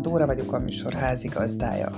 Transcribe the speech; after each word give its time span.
Dóra 0.00 0.26
vagyok 0.26 0.52
a 0.52 0.58
műsor 0.58 0.92
házigazdája. 0.92 1.90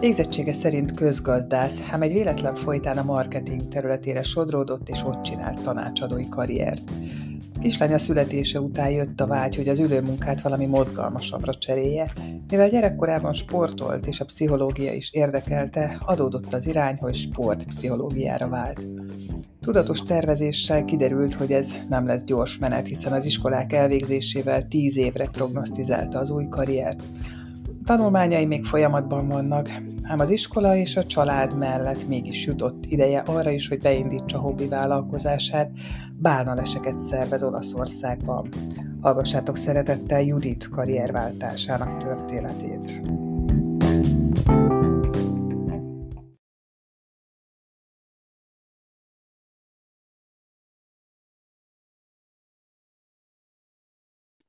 Végzettsége 0.00 0.52
szerint 0.52 0.94
közgazdász, 0.94 1.82
ám 1.90 2.02
egy 2.02 2.12
véletlen 2.12 2.54
folytán 2.54 2.98
a 2.98 3.02
marketing 3.02 3.68
területére 3.68 4.22
sodródott 4.22 4.88
és 4.88 5.02
ott 5.04 5.22
csinált 5.22 5.62
tanácsadói 5.62 6.28
karriert. 6.28 6.82
Kislánya 7.66 7.98
születése 7.98 8.60
után 8.60 8.90
jött 8.90 9.20
a 9.20 9.26
vágy, 9.26 9.56
hogy 9.56 9.68
az 9.68 9.78
ülőmunkát 9.78 10.40
valami 10.40 10.66
mozgalmasabbra 10.66 11.54
cserélje, 11.54 12.12
mivel 12.48 12.68
gyerekkorában 12.68 13.32
sportolt 13.32 14.06
és 14.06 14.20
a 14.20 14.24
pszichológia 14.24 14.92
is 14.92 15.12
érdekelte, 15.12 15.98
adódott 16.00 16.54
az 16.54 16.66
irány, 16.66 16.96
hogy 16.96 17.14
sportpszichológiára 17.14 18.48
vált. 18.48 18.86
Tudatos 19.60 20.02
tervezéssel 20.02 20.84
kiderült, 20.84 21.34
hogy 21.34 21.52
ez 21.52 21.74
nem 21.88 22.06
lesz 22.06 22.24
gyors 22.24 22.58
menet, 22.58 22.86
hiszen 22.86 23.12
az 23.12 23.24
iskolák 23.24 23.72
elvégzésével 23.72 24.68
tíz 24.68 24.96
évre 24.96 25.28
prognosztizálta 25.28 26.18
az 26.18 26.30
új 26.30 26.48
karriert. 26.48 27.02
Tanulmányai 27.86 28.46
még 28.46 28.64
folyamatban 28.64 29.28
vannak, 29.28 29.68
ám 30.02 30.18
az 30.18 30.30
iskola 30.30 30.76
és 30.76 30.96
a 30.96 31.04
család 31.04 31.58
mellett 31.58 32.06
mégis 32.08 32.46
jutott 32.46 32.84
ideje 32.86 33.18
arra 33.18 33.50
is, 33.50 33.68
hogy 33.68 33.78
beindítsa 33.78 34.38
hobbi 34.38 34.68
vállalkozását, 34.68 35.70
bálnaleseket 36.12 37.00
szervez 37.00 37.42
Olaszországban. 37.42 38.48
Hallgassátok 39.00 39.56
szeretettel 39.56 40.22
Judit 40.22 40.68
karrierváltásának 40.68 41.96
történetét. 41.96 43.02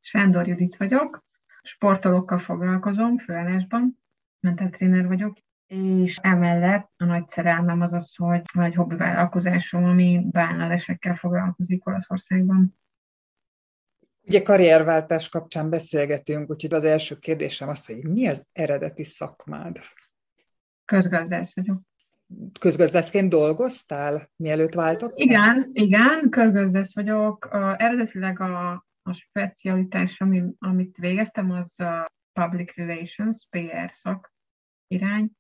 Sándor 0.02 0.48
Judit 0.48 0.78
vagyok, 0.78 1.27
sportolókkal 1.68 2.38
foglalkozom 2.38 3.18
főállásban, 3.18 4.00
mentaltréner 4.40 5.08
vagyok, 5.08 5.38
és 5.68 6.18
emellett 6.18 6.92
a 6.98 7.06
nagy 7.06 7.28
szerelmem 7.28 7.82
az 7.82 7.94
az, 7.94 8.16
hogy 8.16 8.42
van 8.54 8.66
egy 8.66 8.76
hobbi 8.76 8.96
vállalkozásom, 8.96 9.84
ami 9.84 10.28
bálnalesekkel 10.32 11.16
foglalkozik 11.16 11.88
Olaszországban. 11.88 12.80
Ugye 14.22 14.42
karrierváltás 14.42 15.30
kapcsán 15.30 15.70
beszélgetünk, 15.70 16.50
úgyhogy 16.50 16.74
az 16.74 16.84
első 16.84 17.16
kérdésem 17.16 17.70
az, 17.70 17.86
hogy 17.86 18.04
mi 18.04 18.28
az 18.28 18.46
eredeti 18.52 19.04
szakmád? 19.04 19.80
Közgazdász 20.86 21.56
vagyok. 21.56 21.82
Közgazdászként 22.60 23.30
dolgoztál, 23.30 24.32
mielőtt 24.36 24.74
váltottál? 24.74 25.26
Igen, 25.26 25.70
igen, 25.74 26.30
közgazdász 26.30 26.96
vagyok. 26.96 27.48
Eredetileg 27.78 28.40
a, 28.40 28.87
a 29.08 29.14
specialitás, 29.14 30.22
ami, 30.22 30.44
amit 30.60 30.98
végeztem, 30.98 31.52
az 31.52 31.80
a 31.80 32.12
Public 32.40 32.76
Relations, 32.76 33.48
PR 33.50 33.92
szak 33.92 34.34
irány, 34.88 35.32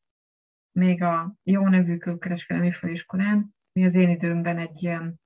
még 0.72 1.04
a 1.04 1.36
jó 1.44 1.68
nevű 1.68 1.98
külkereskedelmi 1.98 2.72
főiskolán, 2.72 3.56
mi 3.72 3.84
az 3.84 3.95
én 3.95 4.10
időmben 4.10 4.58
egy 4.58 4.84
ilyen 4.84 5.20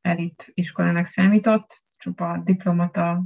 elit 0.00 0.50
iskolának 0.54 1.06
számított, 1.06 1.82
csupa 1.96 2.40
diplomata 2.44 3.24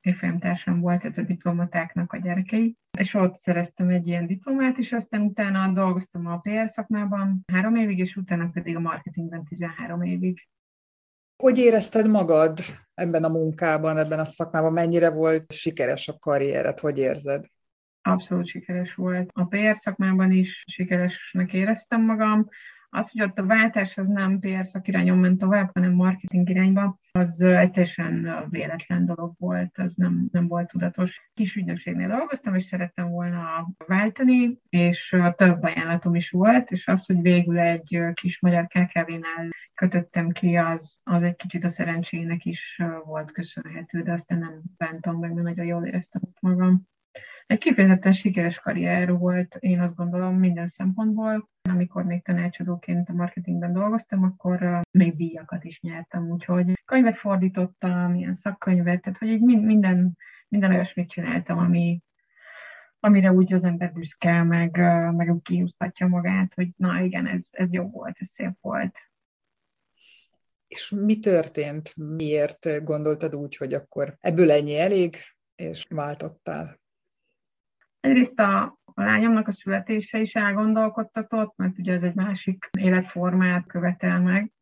évfolyamtársam 0.00 0.80
volt, 0.80 1.00
tehát 1.00 1.18
a 1.18 1.22
diplomatáknak 1.22 2.12
a 2.12 2.16
gyerekei, 2.16 2.76
és 2.98 3.14
ott 3.14 3.36
szereztem 3.36 3.88
egy 3.88 4.06
ilyen 4.06 4.26
diplomát, 4.26 4.78
és 4.78 4.92
aztán 4.92 5.20
utána 5.20 5.72
dolgoztam 5.72 6.26
a 6.26 6.38
PR 6.38 6.68
szakmában 6.68 7.42
három 7.52 7.74
évig, 7.74 7.98
és 7.98 8.16
utána 8.16 8.48
pedig 8.48 8.76
a 8.76 8.80
marketingben 8.80 9.44
13 9.44 10.02
évig. 10.02 10.48
Hogy 11.42 11.58
érezted 11.58 12.08
magad 12.08 12.58
ebben 12.94 13.24
a 13.24 13.28
munkában, 13.28 13.96
ebben 13.96 14.18
a 14.18 14.24
szakmában? 14.24 14.72
Mennyire 14.72 15.10
volt 15.10 15.52
sikeres 15.52 16.08
a 16.08 16.18
karriered? 16.18 16.78
Hogy 16.78 16.98
érzed? 16.98 17.44
Abszolút 18.02 18.46
sikeres 18.46 18.94
volt. 18.94 19.30
A 19.34 19.44
PR 19.44 19.76
szakmában 19.76 20.32
is 20.32 20.64
sikeresnek 20.66 21.52
éreztem 21.52 22.00
magam. 22.00 22.48
Az, 22.94 23.10
hogy 23.10 23.22
ott 23.22 23.38
a 23.38 23.46
váltás 23.46 23.98
az 23.98 24.08
nem 24.08 24.38
PR 24.38 24.66
szakirányon 24.66 25.18
ment 25.18 25.38
tovább, 25.38 25.70
hanem 25.74 25.92
marketing 25.92 26.48
irányba, 26.48 26.98
az 27.12 27.40
egy 27.40 27.70
teljesen 27.70 28.46
véletlen 28.50 29.06
dolog 29.06 29.34
volt, 29.38 29.78
az 29.78 29.94
nem, 29.94 30.28
nem 30.32 30.48
volt 30.48 30.68
tudatos. 30.68 31.28
Kis 31.32 31.56
ügynökségnél 31.56 32.08
dolgoztam, 32.08 32.54
és 32.54 32.64
szerettem 32.64 33.08
volna 33.08 33.68
váltani, 33.86 34.58
és 34.68 35.16
több 35.36 35.62
ajánlatom 35.62 36.14
is 36.14 36.30
volt, 36.30 36.70
és 36.70 36.88
az, 36.88 37.06
hogy 37.06 37.20
végül 37.20 37.58
egy 37.58 37.98
kis 38.14 38.40
magyar 38.40 38.66
KKV-nál 38.66 39.48
kötöttem 39.74 40.30
ki, 40.30 40.56
az, 40.56 41.00
az 41.02 41.22
egy 41.22 41.36
kicsit 41.36 41.64
a 41.64 41.68
szerencsének 41.68 42.44
is 42.44 42.82
volt 43.04 43.32
köszönhető, 43.32 44.02
de 44.02 44.12
aztán 44.12 44.38
nem 44.38 44.62
bántam 44.76 45.18
meg, 45.18 45.32
mert 45.32 45.46
nagyon 45.46 45.66
jól 45.66 45.86
éreztem 45.86 46.22
magam. 46.40 46.90
Egy 47.46 47.58
kifejezetten 47.58 48.12
sikeres 48.12 48.58
karrier 48.58 49.12
volt, 49.12 49.56
én 49.58 49.80
azt 49.80 49.96
gondolom, 49.96 50.38
minden 50.38 50.66
szempontból. 50.66 51.50
Amikor 51.68 52.04
még 52.04 52.22
tanácsadóként 52.22 53.08
a 53.08 53.12
marketingben 53.12 53.72
dolgoztam, 53.72 54.22
akkor 54.22 54.80
még 54.90 55.16
díjakat 55.16 55.64
is 55.64 55.80
nyertem, 55.80 56.30
úgyhogy 56.30 56.82
könyvet 56.84 57.16
fordítottam, 57.16 58.14
ilyen 58.14 58.34
szakkönyvet, 58.34 59.02
tehát 59.02 59.18
hogy 59.18 59.28
egy 59.28 59.40
minden, 59.40 60.16
minden 60.48 60.70
olyasmit 60.70 61.08
csináltam, 61.08 61.58
ami, 61.58 62.02
amire 63.00 63.32
úgy 63.32 63.54
az 63.54 63.64
ember 63.64 63.92
büszke, 63.92 64.42
meg, 64.42 64.76
meg 65.16 65.34
úgy 65.34 65.42
kihúztatja 65.42 66.06
magát, 66.06 66.54
hogy 66.54 66.68
na 66.76 67.00
igen, 67.00 67.26
ez, 67.26 67.48
ez 67.50 67.72
jó 67.72 67.90
volt, 67.90 68.16
ez 68.18 68.28
szép 68.28 68.52
volt. 68.60 69.10
És 70.66 70.90
mi 70.90 71.18
történt? 71.18 71.96
Miért 71.96 72.84
gondoltad 72.84 73.34
úgy, 73.34 73.56
hogy 73.56 73.74
akkor 73.74 74.16
ebből 74.20 74.50
ennyi 74.50 74.78
elég, 74.78 75.16
és 75.54 75.84
váltottál? 75.88 76.81
Egyrészt 78.02 78.40
a, 78.40 78.62
a 78.84 79.02
lányomnak 79.02 79.48
a 79.48 79.52
születése 79.52 80.20
is 80.20 80.34
elgondolkodtatott, 80.34 81.56
mert 81.56 81.78
ugye 81.78 81.92
ez 81.92 82.02
egy 82.02 82.14
másik 82.14 82.68
életformát 82.78 83.66
követel 83.66 84.20
meg. 84.20 84.52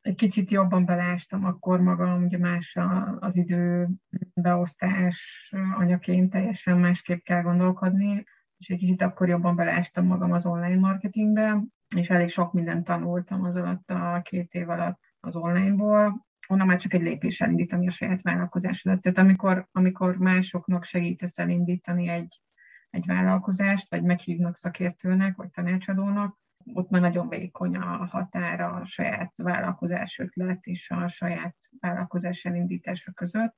Egy 0.00 0.14
kicsit 0.14 0.50
jobban 0.50 0.84
beleástam 0.84 1.44
akkor 1.44 1.80
magam, 1.80 2.24
ugye 2.24 2.38
más 2.38 2.78
az 3.18 3.36
időbeosztás 3.36 5.50
anyaként 5.78 6.30
teljesen 6.30 6.78
másképp 6.78 7.22
kell 7.22 7.42
gondolkodni, 7.42 8.24
és 8.58 8.68
egy 8.68 8.78
kicsit 8.78 9.02
akkor 9.02 9.28
jobban 9.28 9.56
beleástam 9.56 10.06
magam 10.06 10.32
az 10.32 10.46
online 10.46 10.78
marketingbe, 10.78 11.62
és 11.96 12.10
elég 12.10 12.28
sok 12.28 12.52
mindent 12.52 12.84
tanultam 12.84 13.44
az 13.44 13.56
alatt 13.56 13.90
a 13.90 14.20
két 14.24 14.54
év 14.54 14.68
alatt 14.68 15.00
az 15.20 15.36
onlineból, 15.36 16.26
onnan 16.48 16.66
már 16.66 16.78
csak 16.78 16.94
egy 16.94 17.02
lépés 17.02 17.40
elindítani 17.40 17.86
a 17.86 17.90
saját 17.90 18.22
vállalkozásodat. 18.22 19.00
Tehát 19.00 19.18
amikor, 19.18 19.68
amikor 19.72 20.16
másoknak 20.16 20.84
segítesz 20.84 21.38
elindítani 21.38 22.08
egy, 22.08 22.40
egy 22.90 23.06
vállalkozást, 23.06 23.90
vagy 23.90 24.02
meghívnak 24.02 24.56
szakértőnek, 24.56 25.36
vagy 25.36 25.50
tanácsadónak, 25.50 26.38
ott 26.72 26.90
már 26.90 27.00
nagyon 27.00 27.28
vékony 27.28 27.76
a 27.76 28.06
határa 28.06 28.68
a 28.70 28.84
saját 28.84 29.32
vállalkozás 29.36 30.18
ötlet 30.18 30.66
és 30.66 30.90
a 30.90 31.08
saját 31.08 31.56
vállalkozás 31.80 32.44
elindítása 32.44 33.12
között. 33.12 33.54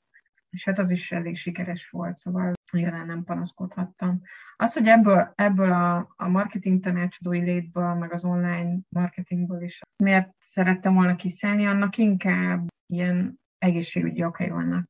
És 0.51 0.65
hát 0.65 0.79
az 0.79 0.91
is 0.91 1.13
elég 1.13 1.37
sikeres 1.37 1.89
volt, 1.89 2.17
szóval 2.17 2.53
igazán 2.73 3.07
nem 3.07 3.25
panaszkodhattam. 3.25 4.21
Az, 4.57 4.73
hogy 4.73 4.87
ebből, 4.87 5.33
ebből 5.35 5.73
a, 5.73 6.15
a 6.17 6.29
marketing 6.29 6.83
tanácsadói 6.83 7.41
létből, 7.41 7.95
meg 7.95 8.13
az 8.13 8.25
online 8.25 8.79
marketingből 8.89 9.63
is 9.63 9.81
miért 10.03 10.31
szerettem 10.39 10.95
volna 10.95 11.17
kiszállni, 11.17 11.67
annak 11.67 11.97
inkább 11.97 12.67
ilyen 12.87 13.41
egészségügyi 13.59 14.25
okai 14.25 14.49
vannak. 14.49 14.89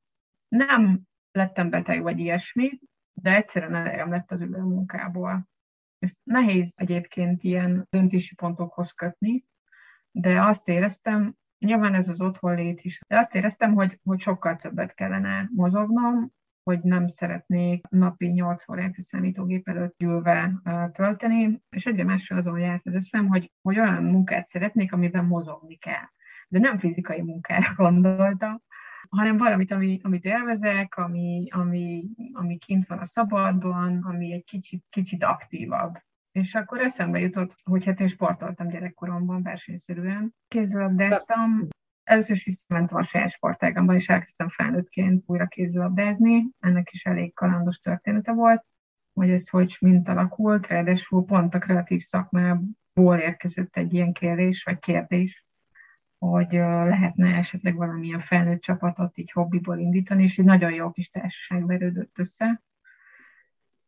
Nem 0.48 1.00
lettem 1.32 1.70
beteg 1.70 2.02
vagy 2.02 2.18
ilyesmi, 2.18 2.70
de 3.12 3.34
egyszerűen 3.34 3.74
elegem 3.74 4.10
lett 4.10 4.30
az 4.30 4.40
ülő 4.40 4.62
munkából. 4.62 5.48
Ezt 5.98 6.18
nehéz 6.22 6.74
egyébként 6.76 7.42
ilyen 7.42 7.86
döntési 7.90 8.34
pontokhoz 8.34 8.90
kötni, 8.90 9.44
de 10.10 10.42
azt 10.42 10.68
éreztem, 10.68 11.36
nyilván 11.58 11.94
ez 11.94 12.08
az 12.08 12.20
otthon 12.20 12.54
lét 12.54 12.82
is, 12.82 13.00
de 13.08 13.18
azt 13.18 13.34
éreztem, 13.34 13.74
hogy, 13.74 14.00
hogy 14.04 14.20
sokkal 14.20 14.56
többet 14.56 14.94
kellene 14.94 15.48
mozognom, 15.54 16.32
hogy 16.62 16.80
nem 16.82 17.06
szeretnék 17.06 17.86
napi 17.88 18.26
8 18.26 18.68
órát 18.68 18.94
a 18.96 19.00
számítógép 19.00 19.68
előtt 19.68 20.02
ülve 20.02 20.52
tölteni, 20.92 21.62
és 21.70 21.86
egyre 21.86 22.04
másról 22.04 22.38
azon 22.38 22.58
járt 22.58 22.86
az 22.86 22.94
eszem, 22.94 23.26
hogy, 23.26 23.52
hogy 23.62 23.78
olyan 23.78 24.02
munkát 24.04 24.46
szeretnék, 24.46 24.92
amiben 24.92 25.24
mozogni 25.24 25.76
kell. 25.76 26.08
De 26.48 26.58
nem 26.58 26.78
fizikai 26.78 27.22
munkára 27.22 27.74
gondoltam, 27.84 28.62
hanem 29.16 29.36
valamit, 29.36 29.72
ami, 29.72 30.00
amit 30.02 30.24
élvezek, 30.24 30.96
ami, 30.96 31.48
ami, 31.50 32.04
ami 32.32 32.58
kint 32.58 32.86
van 32.86 32.98
a 32.98 33.04
szabadban, 33.04 34.02
ami 34.02 34.32
egy 34.32 34.44
kicsit, 34.44 34.84
kicsit 34.90 35.22
aktívabb. 35.22 35.94
És 36.32 36.54
akkor 36.54 36.80
eszembe 36.80 37.18
jutott, 37.18 37.54
hogy 37.64 37.84
hát 37.84 38.00
én 38.00 38.08
sportoltam 38.08 38.68
gyerekkoromban 38.68 39.42
versenyszerűen. 39.42 40.34
Kézilabdáztam, 40.48 41.68
először 42.04 42.36
is 42.36 42.44
visszamentem 42.44 42.96
a 42.96 43.02
saját 43.02 43.30
sportágamba, 43.30 43.94
és 43.94 44.08
elkezdtem 44.08 44.48
felnőttként 44.48 45.22
újra 45.26 45.46
kézilabdázni. 45.46 46.50
Ennek 46.58 46.92
is 46.92 47.04
elég 47.04 47.34
kalandos 47.34 47.78
története 47.78 48.32
volt, 48.32 48.68
hogy 49.12 49.30
ez 49.30 49.48
hogy 49.48 49.76
mint 49.80 50.08
alakult, 50.08 50.66
ráadásul 50.66 51.24
pont 51.24 51.54
a 51.54 51.58
kreatív 51.58 52.00
szakmából 52.00 53.16
érkezett 53.18 53.76
egy 53.76 53.94
ilyen 53.94 54.12
kérdés, 54.12 54.62
vagy 54.62 54.78
kérdés, 54.78 55.44
hogy 56.28 56.52
lehetne 56.52 57.36
esetleg 57.36 57.76
valamilyen 57.76 58.20
felnőtt 58.20 58.60
csapatot 58.60 59.18
így 59.18 59.30
hobbiból 59.30 59.78
indítani, 59.78 60.22
és 60.22 60.38
egy 60.38 60.44
nagyon 60.44 60.72
jó 60.72 60.90
kis 60.90 61.10
társaság 61.10 61.66
verődött 61.66 62.18
össze. 62.18 62.62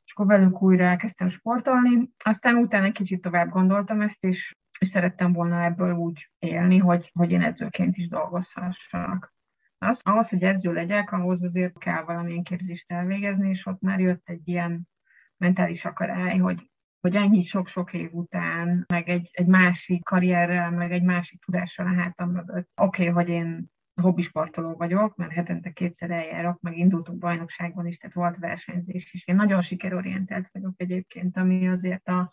akkor 0.07 0.27
velük 0.27 0.63
újra 0.63 0.85
elkezdtem 0.85 1.29
sportolni. 1.29 2.11
Aztán 2.25 2.57
utána 2.57 2.93
kicsit 2.93 3.21
tovább 3.21 3.49
gondoltam 3.49 4.01
ezt, 4.01 4.25
és, 4.25 4.57
és 4.79 4.89
szerettem 4.89 5.33
volna 5.33 5.65
ebből 5.65 5.95
úgy 5.95 6.31
élni, 6.39 6.79
hogy, 6.79 7.11
hogy 7.15 7.31
én 7.31 7.43
edzőként 7.43 7.97
is 7.97 8.09
dolgozhassak. 8.09 9.35
Az, 9.79 10.01
ahhoz, 10.03 10.29
hogy 10.29 10.43
edző 10.43 10.73
legyek, 10.73 11.13
ahhoz 11.13 11.43
azért 11.43 11.79
kell 11.79 12.03
valamilyen 12.03 12.43
képzést 12.43 12.93
elvégezni, 12.93 13.49
és 13.49 13.67
ott 13.67 13.81
már 13.81 14.01
jött 14.01 14.29
egy 14.29 14.49
ilyen 14.49 14.89
mentális 15.37 15.85
akarály, 15.85 16.39
hogy, 16.39 16.71
hogy 17.05 17.17
ennyi 17.17 17.43
sok-sok 17.43 17.93
év 17.93 18.09
után, 18.13 18.85
meg 18.89 19.09
egy, 19.09 19.31
egy 19.33 19.47
másik 19.47 20.03
karrierrel, 20.03 20.71
meg 20.71 20.93
egy 20.93 21.03
másik 21.03 21.41
tudással 21.45 21.87
a 21.87 21.95
hátam 21.95 22.31
mögött. 22.31 22.71
Oké, 22.75 23.09
okay, 23.09 23.15
hogy 23.15 23.29
én 23.29 23.73
hobbisportoló 24.03 24.75
vagyok, 24.77 25.17
mert 25.17 25.33
hetente 25.33 25.71
kétszer 25.71 26.11
eljárok, 26.11 26.61
meg 26.61 26.79
indultunk 26.79 27.19
bajnokságban 27.19 27.87
is, 27.87 27.97
tehát 27.97 28.17
volt 28.17 28.37
versenyzés 28.37 29.13
is. 29.13 29.27
Én 29.27 29.35
nagyon 29.35 29.63
sikerorientált 29.63 30.49
vagyok 30.53 30.75
egyébként, 30.77 31.37
ami 31.37 31.69
azért 31.69 32.09
a 32.09 32.33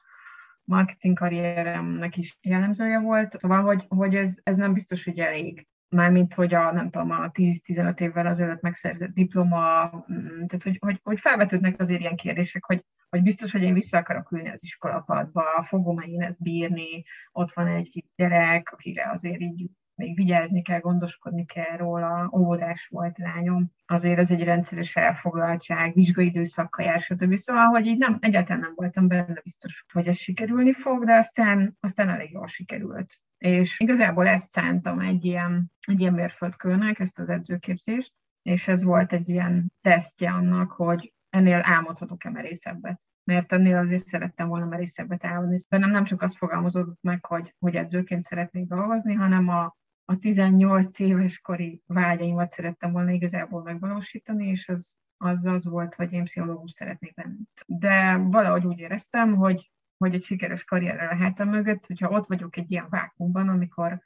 marketing 0.64 1.18
karrieremnek 1.18 2.18
is 2.18 2.38
jellemzője 2.42 3.00
volt. 3.00 3.40
Szóval, 3.40 3.62
hogy, 3.62 3.86
hogy 3.88 4.16
ez, 4.16 4.40
ez 4.44 4.56
nem 4.56 4.74
biztos, 4.74 5.04
hogy 5.04 5.20
elég. 5.20 5.68
Mármint, 5.90 6.34
hogy 6.34 6.54
a, 6.54 6.72
nem 6.72 6.90
tudom, 6.90 7.12
a 7.12 7.32
10-15 7.32 8.00
évvel 8.00 8.26
azelőtt 8.26 8.62
megszerzett 8.62 9.14
diploma, 9.14 9.86
mm, 10.14 10.28
tehát 10.28 10.64
hogy, 10.64 10.78
hogy, 10.80 11.00
hogy 11.04 11.20
felvetődnek 11.20 11.80
azért 11.80 12.00
ilyen 12.00 12.16
kérdések, 12.16 12.66
hogy, 12.66 12.86
hogy 13.12 13.22
biztos, 13.22 13.52
hogy 13.52 13.62
én 13.62 13.74
vissza 13.74 13.98
akarok 13.98 14.32
ülni 14.32 14.50
az 14.50 14.64
iskolapadba, 14.64 15.44
fogom-e 15.62 16.06
én 16.06 16.22
ezt 16.22 16.42
bírni, 16.42 17.04
ott 17.32 17.54
van 17.54 17.68
egy 17.68 18.06
gyerek, 18.16 18.72
akire 18.72 19.10
azért 19.12 19.40
így 19.40 19.70
még 19.96 20.16
vigyázni 20.16 20.62
kell, 20.62 20.80
gondoskodni 20.80 21.46
kell 21.46 21.78
róla, 21.78 22.32
óvodás 22.34 22.88
volt 22.88 23.18
lányom, 23.18 23.72
azért 23.86 24.20
ez 24.20 24.32
egy 24.32 24.44
rendszeres 24.44 24.96
elfoglaltság, 24.96 25.94
vizsgaidőszakkal 25.94 26.86
jár, 26.86 27.00
stb. 27.00 27.36
Szóval, 27.36 27.66
hogy 27.66 27.86
így 27.86 27.98
nem, 27.98 28.18
egyáltalán 28.22 28.62
nem 28.62 28.74
voltam 28.76 29.08
benne 29.08 29.42
biztos, 29.44 29.86
hogy 29.94 30.08
ez 30.08 30.18
sikerülni 30.18 30.74
fog, 30.74 31.06
de 31.06 31.14
aztán, 31.14 31.78
aztán 31.80 32.10
elég 32.10 32.32
jól 32.32 32.48
sikerült. 32.48 33.22
És 33.38 33.80
igazából 33.80 34.28
ezt 34.28 34.50
szántam 34.50 35.00
egy 35.00 35.26
ilyen, 35.26 35.72
egy 35.88 36.00
ilyen 36.00 36.14
mérföldkőnek, 36.14 37.00
ezt 37.00 37.20
az 37.20 37.30
edzőképzést, 37.30 38.14
és 38.42 38.68
ez 38.68 38.84
volt 38.84 39.14
egy 39.14 39.30
ilyen 39.30 39.74
tesztje 39.82 40.32
annak, 40.32 40.72
hogy 40.72 41.14
ennél 41.32 41.60
álmodhatok-e 41.64 42.30
merészebbet. 42.30 43.02
Mert 43.24 43.52
ennél 43.52 43.78
azért 43.78 44.08
szerettem 44.08 44.48
volna 44.48 44.66
merészebbet 44.66 45.26
álmodni. 45.26 45.58
Bennem 45.70 45.90
nem 45.90 46.04
csak 46.04 46.22
az 46.22 46.38
fogalmazódott 46.38 47.02
meg, 47.02 47.26
hogy, 47.26 47.56
hogy 47.60 47.76
edzőként 47.76 48.24
szeretnék 48.24 48.66
dolgozni, 48.66 49.14
hanem 49.14 49.50
a, 49.50 49.78
a 50.06 50.18
18 50.20 51.00
éves 51.00 51.40
kori 51.40 51.82
vágyaimat 51.86 52.52
szerettem 52.52 52.92
volna 52.92 53.12
igazából 53.12 53.64
megvalósítani, 53.64 54.48
és 54.48 54.70
az, 54.70 54.98
az 55.18 55.46
az 55.46 55.66
volt, 55.66 55.96
hogy 55.96 56.14
én 56.14 56.24
pszichológus 56.24 56.72
szeretnék 56.72 57.14
lenni. 57.16 57.40
De 57.66 58.16
valahogy 58.18 58.66
úgy 58.66 58.80
éreztem, 58.80 59.36
hogy, 59.36 59.72
hogy 59.98 60.14
egy 60.14 60.24
sikeres 60.24 60.64
karrierre 60.64 61.34
a 61.38 61.44
mögött, 61.44 61.86
hogyha 61.86 62.10
ott 62.10 62.28
vagyok 62.28 62.58
egy 62.58 62.72
ilyen 62.72 62.88
vákumban, 62.90 63.50
amikor, 63.50 64.02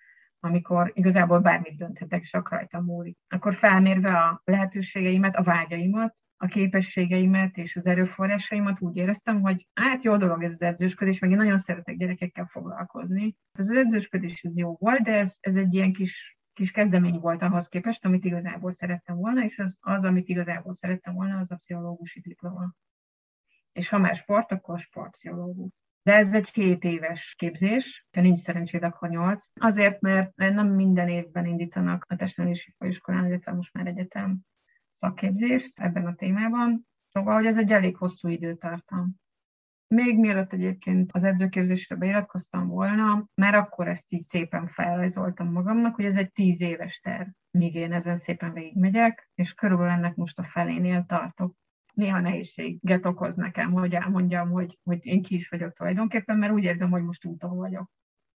amikor 0.46 0.92
igazából 0.94 1.40
bármit 1.40 1.78
dönthetek, 1.78 2.24
csak 2.24 2.50
rajtam 2.50 2.84
múlik. 2.84 3.18
Akkor 3.28 3.54
felmérve 3.54 4.18
a 4.18 4.42
lehetőségeimet, 4.44 5.36
a 5.36 5.44
vágyaimat, 5.44 6.18
a 6.38 6.46
képességeimet 6.48 7.58
és 7.58 7.76
az 7.76 7.88
erőforrásaimat 7.88 8.82
úgy 8.82 8.96
éreztem, 8.96 9.42
hogy 9.42 9.68
hát 9.74 10.04
jó 10.04 10.18
dolog 10.18 10.44
ez 10.44 10.52
az 10.52 10.62
edzősködés, 10.62 11.20
meg 11.20 11.32
én 11.32 11.38
nagyon 11.38 11.58
szeretek 11.58 11.98
gyerekekkel 11.98 12.46
foglalkozni. 12.46 13.36
Ez 13.52 13.70
az 13.70 13.78
edzősködés 13.78 14.44
ez 14.44 14.58
jó 14.58 14.76
volt, 14.80 15.02
de 15.02 15.12
ez, 15.12 15.38
ez 15.40 15.56
egy 15.56 15.74
ilyen 15.74 15.94
kis, 15.94 16.38
kis 16.54 16.72
kezdemény 16.72 17.20
volt 17.20 17.42
ahhoz 17.42 17.68
képest, 17.68 18.06
amit 18.06 18.26
igazából 18.26 18.72
szerettem 18.72 19.16
volna, 19.16 19.44
és 19.44 19.60
az, 19.60 19.78
az 19.82 20.04
amit 20.04 20.28
igazából 20.28 20.74
szerettem 20.74 21.14
volna, 21.14 21.38
az 21.38 21.52
a 21.52 21.56
pszichológusi 21.56 22.20
diploma. 22.20 22.74
És 23.72 23.90
ha 23.90 23.98
már 23.98 24.16
sport, 24.16 24.52
akkor 24.52 24.80
sportpszichológus. 24.80 25.72
De 26.06 26.13
ez 26.13 26.34
egy 26.34 26.50
7 26.50 26.84
éves 26.84 27.36
képzés, 27.38 28.06
ha 28.12 28.22
nincs 28.22 28.40
szerencséd, 28.40 28.84
akkor 28.84 29.10
8. 29.10 29.46
Azért, 29.54 30.02
mert 30.02 30.36
nem 30.36 30.68
minden 30.68 31.07
évben 31.07 31.46
indítanak 31.46 32.06
a 32.10 32.16
testnevelési 32.16 32.75
főiskolán, 32.78 33.25
illetve 33.25 33.52
most 33.52 33.74
már 33.74 33.88
egyetem 33.88 34.40
szakképzést 34.90 35.80
ebben 35.80 36.06
a 36.06 36.16
témában, 36.16 36.88
szóval, 37.07 37.36
hogy 37.36 37.46
ez 37.46 37.57
egy 37.57 37.72
elég 37.72 37.98
hosszú 37.98 38.28
időtartam. 38.28 39.16
Még 39.88 40.19
mielőtt 40.19 40.54
egyébként 40.54 41.12
az 41.12 41.24
edzőképzésre 41.24 41.96
beiratkoztam 41.96 42.68
volna, 42.68 43.28
mert 43.36 43.56
akkor 43.56 43.88
ezt 43.88 44.13
így 44.13 44.22
szépen 44.22 44.68
felrajzoltam 44.68 45.51
magamnak, 45.51 45.96
hogy 45.96 46.06
ez 46.06 46.18
egy 46.18 46.31
tíz 46.31 46.62
éves 46.62 47.00
terv, 47.00 47.28
míg 47.51 47.75
én 47.75 47.94
ezen 47.94 48.18
szépen 48.18 48.54
végigmegyek, 48.54 49.30
és 49.36 49.54
körülbelül 49.54 49.92
ennek 49.92 50.16
most 50.16 50.40
a 50.40 50.44
felénél 50.44 51.06
tartok. 51.08 51.56
Néha 51.96 52.20
nehézséget 52.20 53.06
okoz 53.06 53.36
nekem, 53.36 53.72
hogy 53.72 53.94
elmondjam, 53.94 54.50
hogy, 54.50 54.80
hogy 54.84 55.06
én 55.06 55.22
ki 55.22 55.36
is 55.36 55.50
vagyok 55.50 55.74
tulajdonképpen, 55.74 56.38
mert 56.38 56.54
úgy 56.54 56.64
érzem, 56.64 56.92
hogy 56.92 57.04
most 57.04 57.26
úton 57.26 57.56
vagyok. 57.56 57.92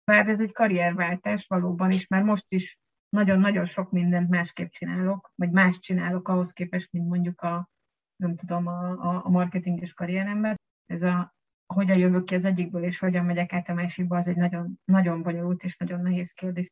Bár 0.05 0.29
ez 0.29 0.41
egy 0.41 0.53
karrierváltás 0.53 1.47
valóban 1.47 1.91
is, 1.91 2.07
mert 2.07 2.25
most 2.25 2.53
is 2.53 2.79
nagyon-nagyon 3.09 3.65
sok 3.65 3.91
mindent 3.91 4.29
másképp 4.29 4.69
csinálok, 4.69 5.33
vagy 5.35 5.51
más 5.51 5.79
csinálok 5.79 6.29
ahhoz 6.29 6.53
képest, 6.53 6.93
mint 6.93 7.09
mondjuk 7.09 7.41
a, 7.41 7.69
nem 8.17 8.37
tudom, 8.37 8.67
a, 8.67 8.91
a, 8.91 9.21
a 9.25 9.29
marketinges 9.29 9.95
karrieremben. 9.95 10.57
Ez 10.87 11.03
a, 11.03 11.35
hogyan 11.75 11.99
jövök 11.99 12.25
ki 12.25 12.35
az 12.35 12.45
egyikből, 12.45 12.83
és 12.83 12.99
hogyan 12.99 13.25
megyek 13.25 13.53
át 13.53 13.69
a 13.69 13.75
másikba, 13.75 14.17
az 14.17 14.29
egy 14.29 14.37
nagyon, 14.37 14.81
nagyon 14.85 15.23
bonyolult 15.23 15.63
és 15.63 15.77
nagyon 15.77 16.01
nehéz 16.01 16.33
kérdés. 16.33 16.67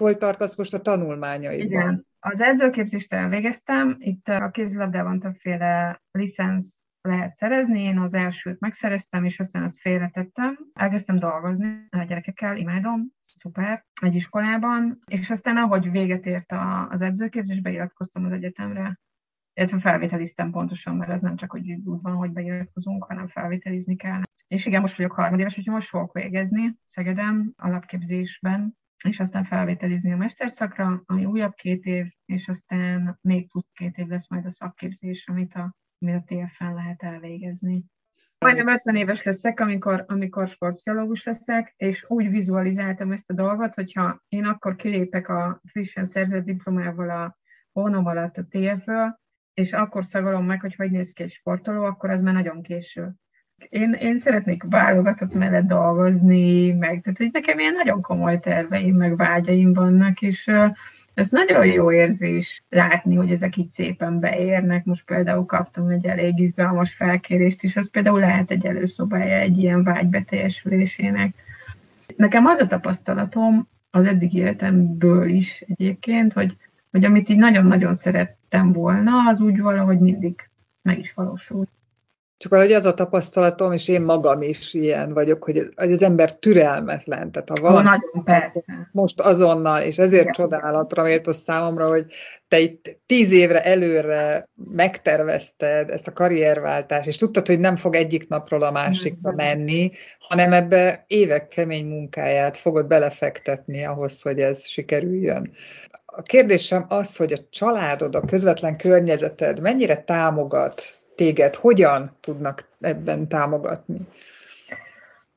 Hol 0.00 0.16
tartasz 0.16 0.56
most 0.56 0.74
a 0.74 0.80
tanulmányaidban? 0.80 1.66
Igen. 1.66 2.06
Az 2.24 2.40
edzőképzést 2.40 3.12
elvégeztem, 3.12 3.96
itt 3.98 4.28
a 4.28 4.50
kézilabdában 4.50 5.18
többféle 5.18 6.02
licensz 6.10 6.80
lehet 7.00 7.34
szerezni. 7.34 7.80
Én 7.80 7.98
az 7.98 8.14
elsőt 8.14 8.60
megszereztem, 8.60 9.24
és 9.24 9.38
aztán 9.38 9.62
azt 9.62 9.80
félretettem. 9.80 10.58
Elkezdtem 10.72 11.18
dolgozni 11.18 11.86
a 11.90 12.02
gyerekekkel, 12.02 12.56
imádom, 12.56 13.12
szuper, 13.18 13.84
egy 14.02 14.14
iskolában, 14.14 14.98
és 15.06 15.30
aztán 15.30 15.56
ahogy 15.56 15.90
véget 15.90 16.26
ért 16.26 16.52
az 16.88 17.02
edzőképzés, 17.02 17.60
beiratkoztam 17.60 18.24
az 18.24 18.32
egyetemre, 18.32 19.00
illetve 19.54 19.78
felvételiztem 19.78 20.50
pontosan, 20.50 20.96
mert 20.96 21.10
ez 21.10 21.20
nem 21.20 21.36
csak, 21.36 21.50
hogy 21.50 21.70
úgy 21.70 22.02
van, 22.02 22.14
hogy 22.14 22.30
beiratkozunk, 22.30 23.04
hanem 23.04 23.28
felvételizni 23.28 23.96
kell. 23.96 24.20
És 24.46 24.66
igen, 24.66 24.80
most 24.80 24.96
vagyok 24.96 25.12
harmadéves, 25.12 25.58
úgyhogy 25.58 25.74
most 25.74 25.88
fogok 25.88 26.12
végezni 26.12 26.76
Szegedem 26.84 27.52
alapképzésben, 27.56 28.80
és 29.08 29.20
aztán 29.20 29.44
felvételizni 29.44 30.12
a 30.12 30.16
mesterszakra, 30.16 31.02
ami 31.06 31.24
újabb 31.24 31.54
két 31.54 31.84
év, 31.84 32.06
és 32.24 32.48
aztán 32.48 33.18
még 33.20 33.48
plusz 33.48 33.70
két 33.72 33.96
év 33.96 34.06
lesz 34.06 34.28
majd 34.28 34.44
a 34.44 34.50
szakképzés, 34.50 35.28
amit 35.28 35.54
a 35.54 35.76
amit 36.02 36.16
a 36.16 36.34
TFN 36.34 36.74
lehet 36.74 37.02
elvégezni. 37.02 37.84
Majdnem 38.38 38.68
50 38.68 38.96
éves 38.96 39.22
leszek, 39.22 39.60
amikor, 39.60 40.04
amikor 40.08 40.48
sportpszichológus 40.48 41.24
leszek, 41.24 41.74
és 41.76 42.04
úgy 42.08 42.30
vizualizáltam 42.30 43.12
ezt 43.12 43.30
a 43.30 43.34
dolgot, 43.34 43.74
hogyha 43.74 44.22
én 44.28 44.44
akkor 44.44 44.76
kilépek 44.76 45.28
a 45.28 45.60
frissen 45.64 46.04
szerzett 46.04 46.44
diplomával 46.44 47.10
a 47.10 47.38
hónom 47.72 48.06
alatt 48.06 48.36
a 48.36 48.46
TF-ből, 48.48 49.20
és 49.54 49.72
akkor 49.72 50.04
szagolom 50.04 50.44
meg, 50.44 50.60
hogy 50.60 50.74
hogy 50.74 50.90
néz 50.90 51.12
ki 51.12 51.22
egy 51.22 51.30
sportoló, 51.30 51.84
akkor 51.84 52.10
az 52.10 52.20
már 52.20 52.34
nagyon 52.34 52.62
késő. 52.62 53.14
Én, 53.68 53.92
én 53.92 54.18
szeretnék 54.18 54.62
válogatott 54.68 55.34
mellett 55.34 55.66
dolgozni, 55.66 56.72
meg 56.72 57.00
tehát, 57.00 57.18
hogy 57.18 57.28
nekem 57.32 57.58
ilyen 57.58 57.74
nagyon 57.74 58.00
komoly 58.00 58.38
terveim, 58.38 58.96
meg 58.96 59.16
vágyaim 59.16 59.72
vannak, 59.72 60.22
és 60.22 60.50
ez 61.14 61.30
nagyon 61.30 61.66
jó 61.66 61.92
érzés 61.92 62.64
látni, 62.68 63.14
hogy 63.14 63.30
ezek 63.30 63.56
így 63.56 63.68
szépen 63.68 64.20
beérnek. 64.20 64.84
Most 64.84 65.04
például 65.04 65.46
kaptam 65.46 65.88
egy 65.88 66.06
elég 66.06 66.38
izgalmas 66.38 66.94
felkérést, 66.94 67.62
és 67.62 67.76
az 67.76 67.90
például 67.90 68.18
lehet 68.18 68.50
egy 68.50 68.66
előszobája 68.66 69.36
egy 69.36 69.58
ilyen 69.58 69.82
vágy 69.82 70.06
beteljesülésének. 70.06 71.34
Nekem 72.16 72.46
az 72.46 72.58
a 72.58 72.66
tapasztalatom 72.66 73.68
az 73.90 74.06
eddig 74.06 74.34
életemből 74.34 75.28
is 75.28 75.64
egyébként, 75.68 76.32
hogy, 76.32 76.56
hogy 76.90 77.04
amit 77.04 77.28
így 77.28 77.38
nagyon-nagyon 77.38 77.94
szerettem 77.94 78.72
volna, 78.72 79.12
az 79.28 79.40
úgy 79.40 79.60
valahogy 79.60 79.98
mindig 79.98 80.48
meg 80.82 80.98
is 80.98 81.12
valósult. 81.12 81.68
Csak 82.42 82.50
valahogy 82.50 82.72
az 82.72 82.84
a 82.84 82.94
tapasztalatom, 82.94 83.72
és 83.72 83.88
én 83.88 84.02
magam 84.02 84.42
is 84.42 84.74
ilyen 84.74 85.12
vagyok, 85.12 85.44
hogy 85.44 85.68
az 85.74 86.02
ember 86.02 86.38
türelmetlen. 86.38 87.32
Tehát 87.32 87.48
ha 87.48 87.54
valami, 87.60 87.84
nagyon, 87.84 88.24
persze. 88.24 88.88
Most 88.92 89.20
azonnal, 89.20 89.80
és 89.80 89.98
ezért 89.98 90.22
Igen. 90.22 90.32
csodálatra 90.32 91.02
méltó 91.02 91.32
számomra, 91.32 91.88
hogy 91.88 92.04
te 92.48 92.58
itt 92.58 92.98
tíz 93.06 93.32
évre 93.32 93.64
előre 93.64 94.48
megtervezted 94.72 95.90
ezt 95.90 96.06
a 96.06 96.12
karrierváltást, 96.12 97.06
és 97.06 97.16
tudtad, 97.16 97.46
hogy 97.46 97.60
nem 97.60 97.76
fog 97.76 97.94
egyik 97.94 98.28
napról 98.28 98.62
a 98.62 98.70
másikra 98.70 99.32
menni, 99.32 99.92
hanem 100.18 100.52
ebbe 100.52 101.04
évek 101.06 101.48
kemény 101.48 101.86
munkáját 101.86 102.56
fogod 102.56 102.86
belefektetni 102.86 103.84
ahhoz, 103.84 104.22
hogy 104.22 104.38
ez 104.38 104.66
sikerüljön. 104.66 105.50
A 106.04 106.22
kérdésem 106.22 106.84
az, 106.88 107.16
hogy 107.16 107.32
a 107.32 107.46
családod, 107.50 108.14
a 108.14 108.20
közvetlen 108.20 108.76
környezeted 108.76 109.60
mennyire 109.60 109.96
támogat 109.96 111.01
téged 111.16 111.54
hogyan 111.54 112.16
tudnak 112.20 112.68
ebben 112.80 113.28
támogatni? 113.28 113.98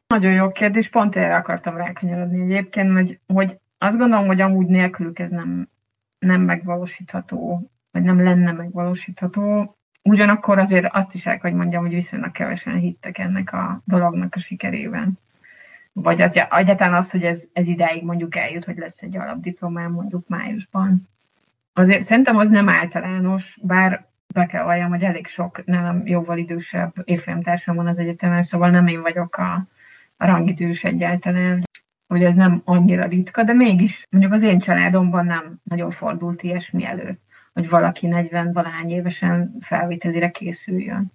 Nagyon 0.08 0.32
jó 0.32 0.52
kérdés, 0.52 0.90
pont 0.90 1.16
erre 1.16 1.36
akartam 1.36 1.78
rákanyarodni 1.78 2.42
egyébként, 2.42 2.92
hogy, 2.92 3.20
hogy 3.28 3.60
azt 3.78 3.98
gondolom, 3.98 4.26
hogy 4.26 4.42
amúgy 4.42 4.68
nélkülük 4.68 5.20
ez 5.20 5.30
nem, 5.30 5.70
nem 6.20 6.42
megvalósítható, 6.42 7.70
vagy 7.92 8.02
nem 8.02 8.24
lenne 8.24 8.52
megvalósítható. 8.52 9.76
Ugyanakkor 10.04 10.58
azért 10.58 10.94
azt 10.94 11.14
is 11.14 11.26
el, 11.26 11.38
hogy 11.42 11.54
mondjam, 11.54 11.84
hogy 11.84 11.94
viszonylag 11.94 12.32
kevesen 12.32 12.78
hittek 12.78 13.18
ennek 13.18 13.54
a 13.54 13.82
dolognak 13.86 14.36
a 14.36 14.40
sikerében. 14.40 15.20
Vagy 15.94 16.22
egyáltalán 16.22 16.94
az, 16.94 17.12
hogy 17.12 17.24
ez, 17.24 17.50
ez 17.54 17.68
idáig 17.68 18.04
mondjuk 18.04 18.36
eljut, 18.36 18.64
hogy 18.64 18.78
lesz 18.78 19.02
egy 19.02 19.18
alapdiplomám 19.18 19.92
mondjuk 19.92 20.28
májusban. 20.28 21.10
Azért 21.74 22.02
szerintem 22.02 22.38
az 22.38 22.50
nem 22.50 22.70
általános, 22.70 23.60
bár 23.62 24.06
be 24.36 24.46
kell 24.46 24.64
valljam, 24.64 24.90
hogy 24.90 25.04
elég 25.04 25.28
sok 25.28 25.66
nálam 25.66 26.08
jóval 26.08 26.38
idősebb 26.38 26.94
évfolyamtársam 27.04 27.76
van 27.76 27.88
az 27.88 28.00
egyetemen, 28.00 28.42
szóval 28.42 28.70
nem 28.70 28.88
én 28.88 29.02
vagyok 29.02 29.38
a, 29.38 29.54
a 30.18 30.26
rangidős 30.26 30.84
egyáltalán, 30.84 31.64
hogy 32.08 32.24
ez 32.24 32.36
nem 32.36 32.62
annyira 32.66 33.06
ritka, 33.06 33.44
de 33.44 33.54
mégis 33.54 34.08
mondjuk 34.10 34.34
az 34.34 34.44
én 34.44 34.60
családomban 34.60 35.26
nem 35.26 35.60
nagyon 35.64 35.92
fordult 35.92 36.44
ilyesmi 36.44 36.86
elő, 36.86 37.20
hogy 37.54 37.70
valaki 37.70 38.08
40 38.08 38.54
valahány 38.54 38.90
évesen 38.90 39.52
felvételire 39.60 40.30
készüljön. 40.30 41.12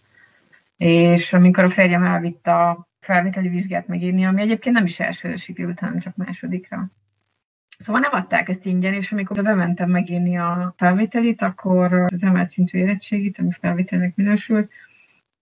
És 0.76 1.32
amikor 1.32 1.64
a 1.64 1.68
férjem 1.68 2.02
elvitte 2.02 2.54
a 2.54 2.88
felvételi 3.00 3.48
vizsgát 3.48 3.86
megírni, 3.86 4.24
ami 4.24 4.40
egyébként 4.40 4.74
nem 4.74 4.84
is 4.84 5.00
elsőre 5.00 5.36
sikerült, 5.36 5.80
hanem 5.80 5.98
csak 5.98 6.16
másodikra. 6.16 6.90
Szóval 7.80 8.00
nem 8.00 8.12
adták 8.12 8.48
ezt 8.48 8.66
ingyen, 8.66 8.94
és 8.94 9.12
amikor 9.12 9.42
bementem 9.42 9.90
megírni 9.90 10.38
a 10.38 10.74
felvételit, 10.76 11.42
akkor 11.42 11.92
az 11.92 12.22
emelt 12.22 12.48
szintű 12.48 12.78
érettségit, 12.78 13.38
ami 13.38 13.50
felvételnek 13.60 14.16
minősült, 14.16 14.70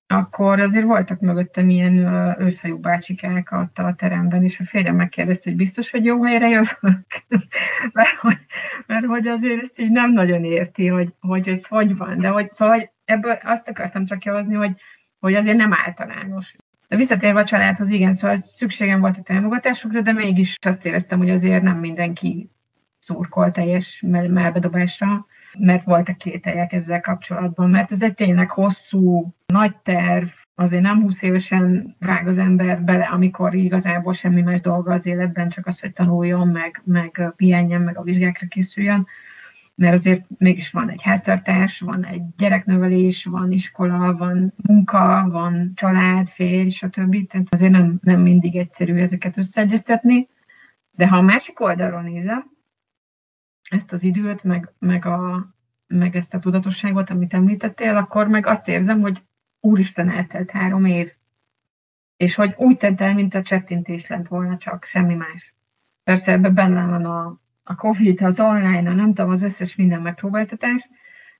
akkor 0.07 0.61
azért 0.61 0.85
voltak 0.85 1.21
mögöttem 1.21 1.69
ilyen 1.69 1.97
őszhajú 2.41 2.79
bácsikák 2.79 3.53
ott 3.53 3.79
a 3.79 3.95
teremben, 3.95 4.43
és 4.43 4.61
a 4.61 4.65
férjem 4.65 4.97
megkérdezte, 4.97 5.51
hogy 5.51 5.59
biztos, 5.59 5.91
hogy 5.91 6.05
jó 6.05 6.25
helyre 6.25 6.49
jövök? 6.49 7.07
mert, 7.93 8.17
hogy, 8.21 8.39
mert 8.87 9.07
hogy 9.07 9.27
azért 9.27 9.63
ezt 9.63 9.79
így 9.81 9.91
nem 9.91 10.13
nagyon 10.13 10.45
érti, 10.45 10.87
hogy, 10.87 11.15
hogy 11.21 11.49
ez 11.49 11.67
hogy 11.67 11.97
van. 11.97 12.19
De 12.19 12.29
hogy, 12.29 12.49
szóval 12.49 12.93
ebből 13.05 13.39
azt 13.43 13.69
akartam 13.69 14.05
csak 14.05 14.19
kihozni, 14.19 14.55
hogy, 14.55 14.73
hogy 15.19 15.35
azért 15.35 15.57
nem 15.57 15.73
általános. 15.73 16.57
De 16.89 16.97
visszatérve 16.97 17.41
a 17.41 17.45
családhoz, 17.45 17.91
igen, 17.91 18.13
szóval 18.13 18.37
szükségem 18.37 19.01
volt 19.01 19.19
a 19.19 19.23
támogatásokra, 19.23 20.01
de 20.01 20.13
mégis 20.13 20.57
azt 20.67 20.87
éreztem, 20.87 21.19
hogy 21.19 21.31
azért 21.31 21.63
nem 21.63 21.77
mindenki 21.77 22.51
szurkol 22.99 23.51
teljes 23.51 24.05
melbedobásra, 24.07 25.27
mert 25.59 25.85
voltak 25.85 26.17
kételjek 26.17 26.73
ezzel 26.73 27.01
kapcsolatban, 27.01 27.71
mert 27.71 27.93
ez 27.93 28.03
egy 28.03 28.15
tényleg 28.15 28.51
hosszú, 28.51 29.35
nagy 29.47 29.77
terv, 29.77 30.27
azért 30.55 30.83
nem 30.83 31.03
20 31.03 31.23
évesen 31.23 31.97
vág 31.99 32.27
az 32.27 32.39
ember 32.39 32.83
bele, 32.83 33.05
amikor 33.05 33.55
igazából 33.55 34.13
semmi 34.13 34.43
más 34.43 34.61
dolga 34.61 34.93
az 34.93 35.07
életben, 35.07 35.49
csak 35.49 35.67
az, 35.67 35.81
hogy 35.81 35.93
tanuljon, 35.93 36.49
meg, 36.49 36.83
meg 36.85 37.33
pihenjen, 37.37 37.81
meg 37.83 37.99
a 37.99 38.03
vizsgákra 38.03 38.47
készüljön, 38.47 39.07
mert 39.79 39.95
azért 39.95 40.25
mégis 40.39 40.71
van 40.71 40.91
egy 40.91 41.03
háztartás, 41.03 41.81
van 41.81 42.05
egy 42.05 42.23
gyereknevelés, 42.37 43.25
van 43.25 43.53
iskola, 43.53 44.17
van 44.17 44.55
munka, 44.57 45.29
van 45.31 45.73
család, 45.75 46.29
férj, 46.29 46.69
stb. 46.69 47.27
Tehát 47.27 47.47
azért 47.51 47.73
nem, 47.73 47.99
nem 48.03 48.21
mindig 48.21 48.57
egyszerű 48.57 48.95
ezeket 48.95 49.37
összeegyeztetni. 49.37 50.29
De 50.91 51.09
ha 51.09 51.17
a 51.17 51.23
másik 51.23 51.61
oldalról 51.61 52.03
nézem, 52.03 52.51
ezt 53.71 53.93
az 53.93 54.03
időt, 54.03 54.45
meg, 54.45 54.73
meg, 54.79 55.07
a, 55.07 55.49
meg 55.87 56.17
ezt 56.17 56.35
a 56.35 56.39
tudatosságot, 56.39 57.11
amit 57.11 57.35
említettél, 57.35 57.97
akkor 57.97 58.29
meg 58.29 58.47
azt 58.47 58.69
érzem, 58.69 59.01
hogy 59.01 59.23
úristen 59.61 60.11
eltelt 60.11 60.51
három 60.51 60.85
év. 60.85 61.15
És 62.17 62.35
hogy 62.35 62.55
úgy 62.57 62.77
tett 62.77 63.01
el, 63.01 63.15
mint 63.15 63.35
a 63.35 63.43
csettintés 63.43 64.07
lett 64.07 64.29
volna 64.29 64.57
csak, 64.57 64.85
semmi 64.85 65.15
más. 65.15 65.55
Persze 66.05 66.33
ebben 66.33 66.55
benne 66.55 66.87
van 66.87 67.05
a, 67.05 67.41
a 67.69 67.75
Covid, 67.75 68.23
az 68.23 68.41
online, 68.41 68.91
a 68.91 68.95
nem 68.95 69.15
tudom, 69.15 69.31
az 69.31 69.43
összes 69.43 69.77
minden 69.77 70.01
megpróbáltatás, 70.01 70.89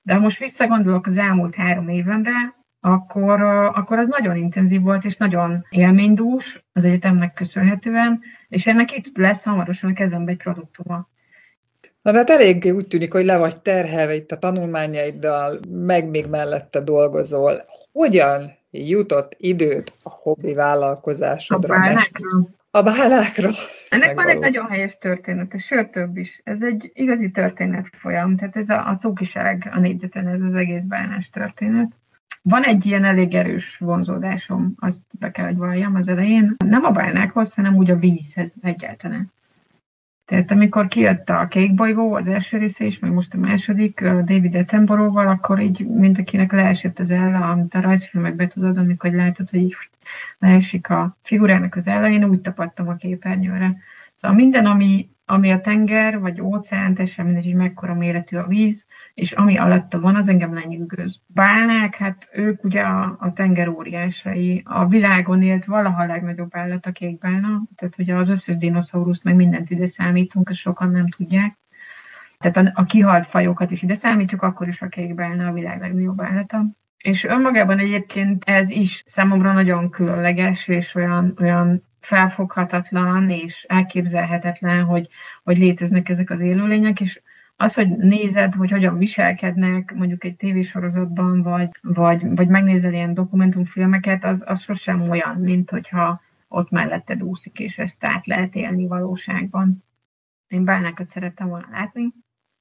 de 0.01 0.13
ha 0.13 0.19
most 0.19 0.39
visszagondolok 0.39 1.05
az 1.05 1.17
elmúlt 1.17 1.55
három 1.55 1.89
évemre, 1.89 2.57
akkor, 2.79 3.41
akkor 3.41 3.97
az 3.97 4.07
nagyon 4.07 4.35
intenzív 4.35 4.81
volt, 4.81 5.05
és 5.05 5.17
nagyon 5.17 5.65
élménydús 5.69 6.65
az 6.73 6.85
egyetemnek 6.85 7.33
köszönhetően, 7.33 8.21
és 8.47 8.67
ennek 8.67 8.97
itt 8.97 9.17
lesz 9.17 9.43
hamarosan 9.43 9.89
a 9.89 9.93
kezembe 9.93 10.31
egy 10.31 10.37
produktuma. 10.37 11.07
Na, 12.01 12.13
hát 12.13 12.29
eléggé 12.29 12.69
úgy 12.69 12.87
tűnik, 12.87 13.11
hogy 13.11 13.25
le 13.25 13.37
vagy 13.37 13.61
terhelve 13.61 14.15
itt 14.15 14.31
a 14.31 14.37
tanulmányaiddal, 14.37 15.59
meg 15.69 16.09
még 16.09 16.25
mellette 16.25 16.79
dolgozol. 16.81 17.65
Hogyan 17.91 18.57
jutott 18.71 19.35
időt 19.37 19.91
a 20.03 20.09
hobbi 20.09 20.53
vállalkozásodra? 20.53 21.75
A 21.75 21.79
bálnákra. 21.79 22.27
A 22.71 22.81
bálnákra. 22.81 23.49
Ennek 23.89 24.15
van 24.15 24.27
egy 24.27 24.39
nagyon 24.39 24.67
helyes 24.67 24.97
története, 24.97 25.57
sőt 25.57 25.91
több 25.91 26.17
is. 26.17 26.41
Ez 26.43 26.63
egy 26.63 26.91
igazi 26.93 27.31
történet 27.31 27.89
folyam, 27.95 28.35
tehát 28.35 28.55
ez 28.55 28.69
a, 28.69 28.89
a 28.89 28.95
cukiság 28.95 29.69
a 29.73 29.79
négyzeten, 29.79 30.27
ez 30.27 30.41
az 30.41 30.55
egész 30.55 30.83
bálnás 30.83 31.29
történet. 31.29 31.91
Van 32.41 32.63
egy 32.63 32.85
ilyen 32.85 33.03
elég 33.03 33.33
erős 33.33 33.77
vonzódásom, 33.77 34.73
azt 34.79 35.01
be 35.19 35.31
kell, 35.31 35.45
hogy 35.45 35.57
valljam 35.57 35.95
az 35.95 36.07
elején. 36.07 36.55
Nem 36.65 36.83
a 36.83 36.91
bálnákhoz, 36.91 37.53
hanem 37.53 37.75
úgy 37.75 37.91
a 37.91 37.97
vízhez 37.97 38.53
egyáltalán. 38.61 39.31
Tehát 40.29 40.51
amikor 40.51 40.87
kijött 40.87 41.29
a 41.29 41.47
Kék 41.47 41.73
bolygó, 41.73 42.13
az 42.13 42.27
első 42.27 42.57
része 42.57 42.85
is, 42.85 42.99
meg 42.99 43.11
most 43.11 43.33
a 43.33 43.37
második, 43.37 44.01
David 44.01 44.55
Attenborough-val, 44.55 45.27
akkor 45.27 45.59
így 45.59 45.87
mindenkinek 45.87 46.51
leesett 46.51 46.99
az 46.99 47.11
ella, 47.11 47.49
amit 47.49 47.73
a 47.73 47.81
rajzfilmekbe 47.81 48.47
tudod, 48.47 48.77
amikor 48.77 49.11
látod, 49.11 49.49
hogy 49.49 49.59
így 49.59 49.75
leesik 50.39 50.89
a 50.89 51.17
figurának 51.21 51.75
az 51.75 51.87
ella, 51.87 52.09
én 52.09 52.23
úgy 52.23 52.41
tapadtam 52.41 52.87
a 52.87 52.95
képernyőre. 52.95 53.77
Szóval 54.15 54.37
minden, 54.37 54.65
ami 54.65 55.09
ami 55.29 55.51
a 55.51 55.61
tenger, 55.61 56.19
vagy 56.19 56.41
óceán, 56.41 56.93
teljesen 56.93 57.25
mindegy, 57.25 57.45
hogy 57.45 57.53
mekkora 57.53 57.93
méretű 57.93 58.37
a 58.37 58.47
víz, 58.47 58.85
és 59.13 59.31
ami 59.31 59.57
alatta 59.57 59.99
van, 59.99 60.15
az 60.15 60.29
engem 60.29 60.53
lenyűgöz. 60.53 61.19
Bálnák, 61.27 61.95
hát 61.95 62.29
ők 62.33 62.63
ugye 62.63 62.81
a, 62.81 63.15
a 63.19 63.33
tenger 63.33 63.67
óriásai. 63.67 64.61
A 64.65 64.87
világon 64.87 65.41
élt 65.41 65.65
valaha 65.65 66.01
a 66.01 66.05
legnagyobb 66.05 66.55
állat 66.55 66.85
a 66.85 66.91
kékbálna, 66.91 67.61
tehát 67.75 67.97
ugye 67.97 68.15
az 68.15 68.29
összes 68.29 68.57
dinoszauruszt, 68.57 69.23
meg 69.23 69.35
mindent 69.35 69.69
ide 69.69 69.87
számítunk, 69.87 70.49
ezt 70.49 70.59
sokan 70.59 70.91
nem 70.91 71.07
tudják. 71.07 71.57
Tehát 72.37 72.57
a, 72.57 72.71
a 72.73 72.85
kihalt 72.85 73.25
fajokat 73.25 73.71
is 73.71 73.81
ide 73.81 73.93
számítjuk, 73.93 74.41
akkor 74.41 74.67
is 74.67 74.81
a 74.81 74.87
kékbálna 74.87 75.47
a 75.47 75.53
világ 75.53 75.79
legnagyobb 75.79 76.21
állata. 76.21 76.65
És 77.03 77.23
önmagában 77.23 77.77
egyébként 77.77 78.43
ez 78.43 78.69
is 78.69 79.03
számomra 79.05 79.53
nagyon 79.53 79.89
különleges, 79.89 80.67
és 80.67 80.95
olyan, 80.95 81.37
olyan 81.41 81.83
felfoghatatlan 82.09 83.29
és 83.29 83.65
elképzelhetetlen, 83.67 84.83
hogy, 84.83 85.09
hogy 85.43 85.57
léteznek 85.57 86.09
ezek 86.09 86.29
az 86.29 86.41
élőlények, 86.41 86.99
és 86.99 87.21
az, 87.55 87.73
hogy 87.73 87.97
nézed, 87.97 88.53
hogy 88.53 88.71
hogyan 88.71 88.97
viselkednek 88.97 89.93
mondjuk 89.95 90.23
egy 90.23 90.35
tévésorozatban, 90.35 91.41
vagy, 91.41 91.69
vagy, 91.81 92.35
vagy 92.35 92.47
megnézed 92.47 92.93
ilyen 92.93 93.13
dokumentumfilmeket, 93.13 94.23
az, 94.23 94.43
az 94.47 94.61
sosem 94.61 95.09
olyan, 95.09 95.35
mint 95.35 95.69
hogyha 95.69 96.21
ott 96.47 96.69
melletted 96.69 97.23
úszik, 97.23 97.59
és 97.59 97.77
ezt 97.77 98.03
át 98.03 98.25
lehet 98.25 98.55
élni 98.55 98.87
valóságban. 98.87 99.83
Én 100.47 100.63
bálnákat 100.65 101.07
szerettem 101.07 101.47
volna 101.47 101.67
látni, 101.71 102.13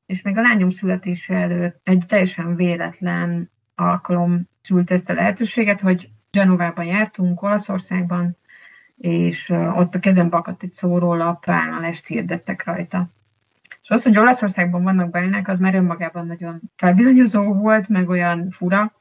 és 0.06 0.22
még 0.22 0.36
a 0.36 0.42
lányom 0.42 0.70
születése 0.70 1.34
előtt 1.34 1.80
egy 1.82 2.04
teljesen 2.08 2.54
véletlen 2.54 3.50
alkalom 3.74 4.48
szült 4.60 4.90
ezt 4.90 5.10
a 5.10 5.14
lehetőséget, 5.14 5.80
hogy 5.80 6.10
Genovában 6.30 6.84
jártunk, 6.84 7.42
Olaszországban, 7.42 8.36
és 8.98 9.48
ott 9.50 9.94
a 9.94 9.98
kezembe 9.98 10.36
akadt 10.36 10.62
egy 10.62 10.72
szórólap, 10.72 11.46
bálnalest 11.46 12.06
hirdettek 12.06 12.64
rajta. 12.64 13.08
És 13.82 13.90
az, 13.90 14.02
hogy 14.02 14.18
Olaszországban 14.18 14.82
vannak 14.82 15.10
bálnák, 15.10 15.48
az 15.48 15.58
már 15.58 15.74
önmagában 15.74 16.26
nagyon 16.26 16.60
felbizonyozó 16.76 17.52
volt, 17.52 17.88
meg 17.88 18.08
olyan 18.08 18.50
fura. 18.50 18.92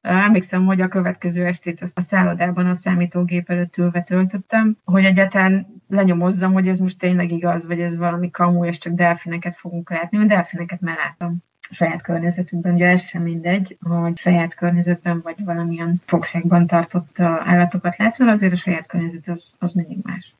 Emlékszem, 0.00 0.64
hogy 0.64 0.80
a 0.80 0.88
következő 0.88 1.46
estét 1.46 1.80
azt 1.80 1.98
a 1.98 2.00
szállodában 2.00 2.66
a 2.66 2.74
számítógép 2.74 3.50
előtt 3.50 3.76
ülve 3.76 4.02
töltöttem, 4.02 4.76
hogy 4.84 5.04
egyáltalán 5.04 5.66
lenyomozzam, 5.88 6.52
hogy 6.52 6.68
ez 6.68 6.78
most 6.78 6.98
tényleg 6.98 7.30
igaz, 7.30 7.66
vagy 7.66 7.80
ez 7.80 7.96
valami 7.96 8.30
kamu, 8.30 8.64
és 8.64 8.78
csak 8.78 8.92
delfineket 8.92 9.56
fogunk 9.56 9.90
látni, 9.90 10.16
mert 10.16 10.30
delfineket 10.30 10.80
már 10.80 10.96
láttam 10.96 11.42
saját 11.70 12.02
környezetünkben. 12.02 12.74
Ugye 12.74 12.88
ez 12.88 13.02
sem 13.02 13.22
mindegy, 13.22 13.78
hogy 13.82 14.16
saját 14.16 14.54
környezetben 14.54 15.20
vagy 15.22 15.44
valamilyen 15.44 16.02
fogságban 16.04 16.66
tartott 16.66 17.20
állatokat 17.20 17.96
látsz, 17.96 18.18
mert 18.18 18.30
azért 18.30 18.52
a 18.52 18.56
saját 18.56 18.86
környezet 18.86 19.28
az, 19.28 19.52
az 19.58 19.72
mindig 19.72 19.98
más. 20.02 20.34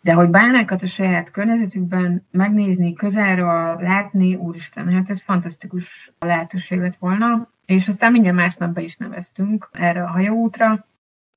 De 0.00 0.12
hogy 0.12 0.28
bálnákat 0.28 0.82
a 0.82 0.86
saját 0.86 1.30
környezetükben 1.30 2.26
megnézni, 2.30 2.92
közelről 2.92 3.76
látni, 3.80 4.34
úristen, 4.34 4.92
hát 4.92 5.10
ez 5.10 5.22
fantasztikus 5.22 6.12
lehetőség 6.18 6.78
lett 6.78 6.96
volna. 6.96 7.50
És 7.66 7.88
aztán 7.88 8.12
minden 8.12 8.34
másnap 8.34 8.72
be 8.72 8.80
is 8.80 8.96
neveztünk 8.96 9.68
erre 9.72 10.02
a 10.02 10.10
hajóútra, 10.10 10.86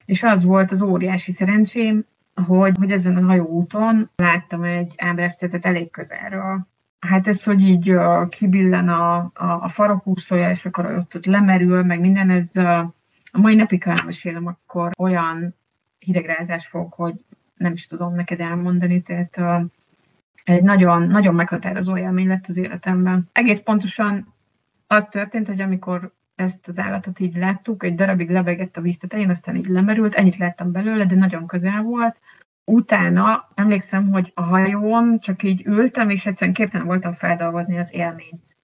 és 0.06 0.24
az 0.24 0.44
volt 0.44 0.72
az 0.72 0.82
óriási 0.82 1.32
szerencsém, 1.32 2.06
hogy, 2.46 2.76
hogy 2.78 2.92
ezen 2.92 3.18
a 3.18 3.26
hajóúton 3.26 4.10
láttam 4.16 4.64
egy 4.64 4.94
ábráztetet 4.98 5.66
elég 5.66 5.92
közelről 5.92 6.68
hát 7.02 7.28
ez, 7.28 7.44
hogy 7.44 7.62
így 7.62 7.94
kibillen 8.30 8.90
a, 8.90 9.16
a, 9.18 9.32
a 9.34 9.68
farokúszója, 9.68 10.50
és 10.50 10.66
akkor 10.66 10.86
ott, 10.86 11.16
ott 11.16 11.26
lemerül, 11.26 11.84
meg 11.84 12.00
minden, 12.00 12.30
ez 12.30 12.56
a 12.56 12.94
mai 13.32 13.56
napig, 13.56 13.84
elmesélem, 13.86 14.48
akkor 14.48 14.90
olyan 14.98 15.56
hidegrázás 16.00 16.68
fog, 16.68 16.94
hogy 16.94 17.14
nem 17.56 17.74
is 17.74 17.88
tudom 17.88 18.16
neked 18.16 18.40
elmondani, 18.40 19.02
tehát 19.02 19.66
egy 20.44 20.64
nagyon, 20.64 21.08
nagyon 21.08 21.36
meghatározó 21.36 21.98
élmény 21.98 22.28
lett 22.28 22.48
az 22.48 22.58
életemben. 22.58 23.30
Egész 23.32 23.60
pontosan 23.60 24.34
az 24.88 25.06
történt, 25.06 25.48
hogy 25.48 25.62
amikor 25.62 26.14
ezt 26.36 26.68
az 26.68 26.80
állatot 26.80 27.20
így 27.20 27.36
láttuk, 27.36 27.84
egy 27.84 27.96
darabig 27.96 28.30
lebegett 28.30 28.78
a 28.78 28.82
víz 28.82 28.98
tetején, 28.98 29.30
aztán 29.30 29.56
így 29.56 29.68
lemerült, 29.68 30.16
ennyit 30.16 30.38
láttam 30.38 30.72
belőle, 30.72 31.06
de 31.06 31.16
nagyon 31.16 31.48
közel 31.48 31.82
volt. 31.82 32.20
Utána 32.66 33.50
emlékszem, 33.56 34.12
hogy 34.12 34.32
a 34.36 34.42
hajón 34.42 35.20
csak 35.20 35.44
így 35.44 35.66
ültem, 35.66 36.10
és 36.10 36.26
egyszerűen 36.26 36.56
képtelen 36.56 36.86
voltam 36.88 37.14
feldolgozni 37.14 37.78
az 37.78 37.94
élményt. 37.94 38.58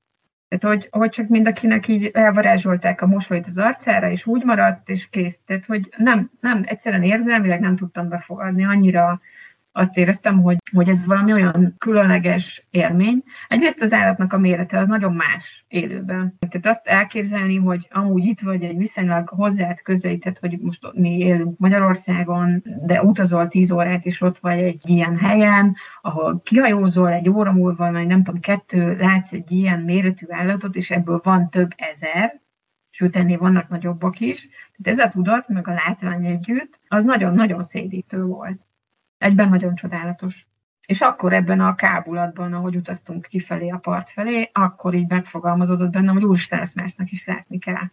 Tehát, 0.48 0.76
hogy, 0.76 0.88
hogy 0.92 1.10
csak 1.10 1.28
mindenkinek 1.28 1.88
így 1.88 2.06
elvarázsolták 2.14 3.02
a 3.02 3.08
mosolyt 3.08 3.46
az 3.46 3.58
arcára, 3.58 4.10
és 4.10 4.26
úgy 4.26 4.44
maradt, 4.44 4.90
és 4.90 5.10
kész. 5.10 5.42
Tehát, 5.46 5.66
hogy 5.66 5.90
nem, 5.98 6.32
nem, 6.40 6.64
egyszerűen 6.66 7.04
érzelmileg 7.04 7.60
nem 7.60 7.76
tudtam 7.76 8.10
befogadni, 8.10 8.66
annyira 8.66 9.22
azt 9.78 9.98
éreztem, 9.98 10.42
hogy, 10.42 10.58
hogy 10.72 10.90
ez 10.90 11.06
valami 11.06 11.34
olyan 11.34 11.76
különleges 11.78 12.68
élmény. 12.70 13.24
Egyrészt 13.48 13.82
az 13.82 13.94
állatnak 13.94 14.34
a 14.34 14.38
mérete 14.38 14.78
az 14.78 14.88
nagyon 14.88 15.14
más 15.14 15.66
élőben. 15.68 16.38
Tehát 16.50 16.66
azt 16.66 16.88
elképzelni, 16.88 17.56
hogy 17.56 17.88
amúgy 17.92 18.26
itt 18.26 18.40
vagy 18.40 18.64
egy 18.64 18.78
viszonylag 18.78 19.30
hozzád 19.30 19.82
közelített, 19.82 20.40
hogy 20.40 20.58
most 20.60 20.92
mi 20.94 21.18
élünk 21.18 21.58
Magyarországon, 21.58 22.64
de 22.86 23.04
utazol 23.04 23.48
tíz 23.48 23.72
órát, 23.72 24.06
és 24.06 24.22
ott 24.22 24.38
vagy 24.38 24.60
egy 24.60 24.82
ilyen 24.84 25.18
helyen, 25.18 25.76
ahol 26.02 26.42
kihajózol 26.44 27.12
egy 27.12 27.30
óra 27.30 27.52
múlva, 27.52 27.92
vagy 27.92 28.08
nem 28.08 28.24
tudom, 28.24 28.40
kettő, 28.40 28.96
látsz 28.96 29.34
egy 29.34 29.52
ilyen 29.52 29.80
méretű 29.80 30.26
állatot, 30.30 30.76
és 30.76 30.92
ebből 30.92 31.20
van 31.24 31.50
több 31.50 31.70
ezer, 31.76 32.42
sőt 32.90 33.16
ennél 33.16 33.38
vannak 33.38 33.70
nagyobbak 33.70 34.20
is. 34.20 34.48
Tehát 34.78 35.00
ez 35.00 35.06
a 35.06 35.10
tudat, 35.10 35.48
meg 35.48 35.68
a 35.68 35.74
látvány 35.74 36.26
együtt, 36.26 36.80
az 36.88 37.04
nagyon-nagyon 37.04 37.64
szédítő 37.64 38.24
volt. 38.24 38.67
Egyben 39.18 39.50
nagyon 39.50 39.76
csodálatos. 39.76 40.48
És 40.88 41.02
akkor 41.02 41.34
ebben 41.34 41.60
a 41.60 41.76
kábulatban, 41.76 42.54
ahogy 42.54 42.76
utaztunk 42.76 43.26
kifelé 43.26 43.70
a 43.70 43.78
part 43.78 44.10
felé, 44.10 44.50
akkor 44.54 44.94
így 44.94 45.08
megfogalmazódott 45.08 45.92
bennem, 45.92 46.14
hogy 46.14 46.24
úristen, 46.24 46.60
ezt 46.60 46.76
másnak 46.76 47.12
is 47.12 47.26
látni 47.26 47.60
kell. 47.60 47.92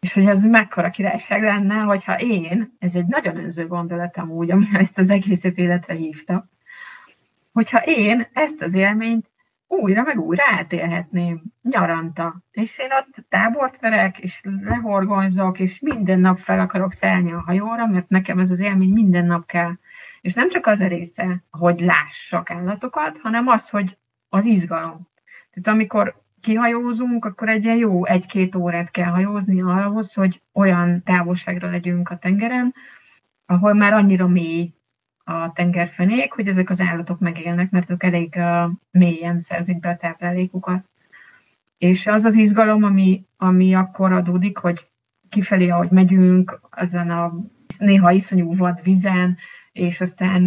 És 0.00 0.12
hogy 0.12 0.26
ez 0.26 0.42
mekkora 0.42 0.90
királyság 0.90 1.42
lenne, 1.42 1.74
hogyha 1.74 2.18
én, 2.18 2.76
ez 2.78 2.94
egy 2.94 3.06
nagyon 3.06 3.36
önző 3.36 3.66
gondolatom 3.66 4.30
úgy, 4.30 4.50
ami 4.50 4.66
ezt 4.72 4.98
az 4.98 5.10
egészet 5.10 5.56
életre 5.56 5.94
hívta, 5.94 6.48
hogyha 7.52 7.82
én 7.84 8.28
ezt 8.32 8.62
az 8.62 8.74
élményt 8.74 9.30
újra 9.68 10.02
meg 10.02 10.20
újra 10.20 10.42
átélhetném 10.46 11.42
nyaranta. 11.62 12.42
És 12.50 12.78
én 12.78 12.88
ott 12.90 13.26
tábort 13.28 13.80
verek, 13.80 14.18
és 14.18 14.40
lehorgonyzok, 14.60 15.58
és 15.58 15.80
minden 15.80 16.20
nap 16.20 16.38
fel 16.38 16.60
akarok 16.60 16.92
szállni 16.92 17.32
a 17.32 17.42
hajóra, 17.46 17.86
mert 17.86 18.08
nekem 18.08 18.38
ez 18.38 18.50
az 18.50 18.60
élmény 18.60 18.92
minden 18.92 19.26
nap 19.26 19.46
kell. 19.46 19.72
És 20.26 20.34
nem 20.34 20.48
csak 20.48 20.66
az 20.66 20.80
a 20.80 20.86
része, 20.86 21.42
hogy 21.50 21.80
lássak 21.80 22.50
állatokat, 22.50 23.18
hanem 23.18 23.46
az, 23.46 23.68
hogy 23.68 23.98
az 24.28 24.44
izgalom. 24.44 25.08
Tehát 25.50 25.78
amikor 25.78 26.22
kihajózunk, 26.40 27.24
akkor 27.24 27.48
egy 27.48 27.64
ilyen 27.64 27.76
jó 27.76 28.04
egy-két 28.04 28.54
órát 28.54 28.90
kell 28.90 29.10
hajózni 29.10 29.62
ahhoz, 29.62 30.14
hogy 30.14 30.42
olyan 30.52 31.02
távolságra 31.02 31.70
legyünk 31.70 32.10
a 32.10 32.18
tengeren, 32.18 32.74
ahol 33.46 33.74
már 33.74 33.92
annyira 33.92 34.26
mély 34.26 34.72
a 35.24 35.52
tengerfenék, 35.52 36.32
hogy 36.32 36.48
ezek 36.48 36.70
az 36.70 36.80
állatok 36.80 37.18
megélnek, 37.18 37.70
mert 37.70 37.90
ők 37.90 38.02
elég 38.02 38.38
mélyen 38.90 39.38
szerzik 39.38 39.80
be 39.80 39.88
a 39.88 39.96
táplálékukat. 39.96 40.84
És 41.78 42.06
az 42.06 42.24
az 42.24 42.34
izgalom, 42.34 42.82
ami, 42.82 43.24
ami 43.36 43.74
akkor 43.74 44.12
adódik, 44.12 44.58
hogy 44.58 44.88
kifelé, 45.28 45.68
ahogy 45.68 45.90
megyünk, 45.90 46.60
ezen 46.70 47.10
a 47.10 47.34
néha 47.78 48.10
iszonyú 48.10 48.56
vad 48.56 48.82
vizen, 48.82 49.36
és 49.76 50.00
aztán, 50.00 50.46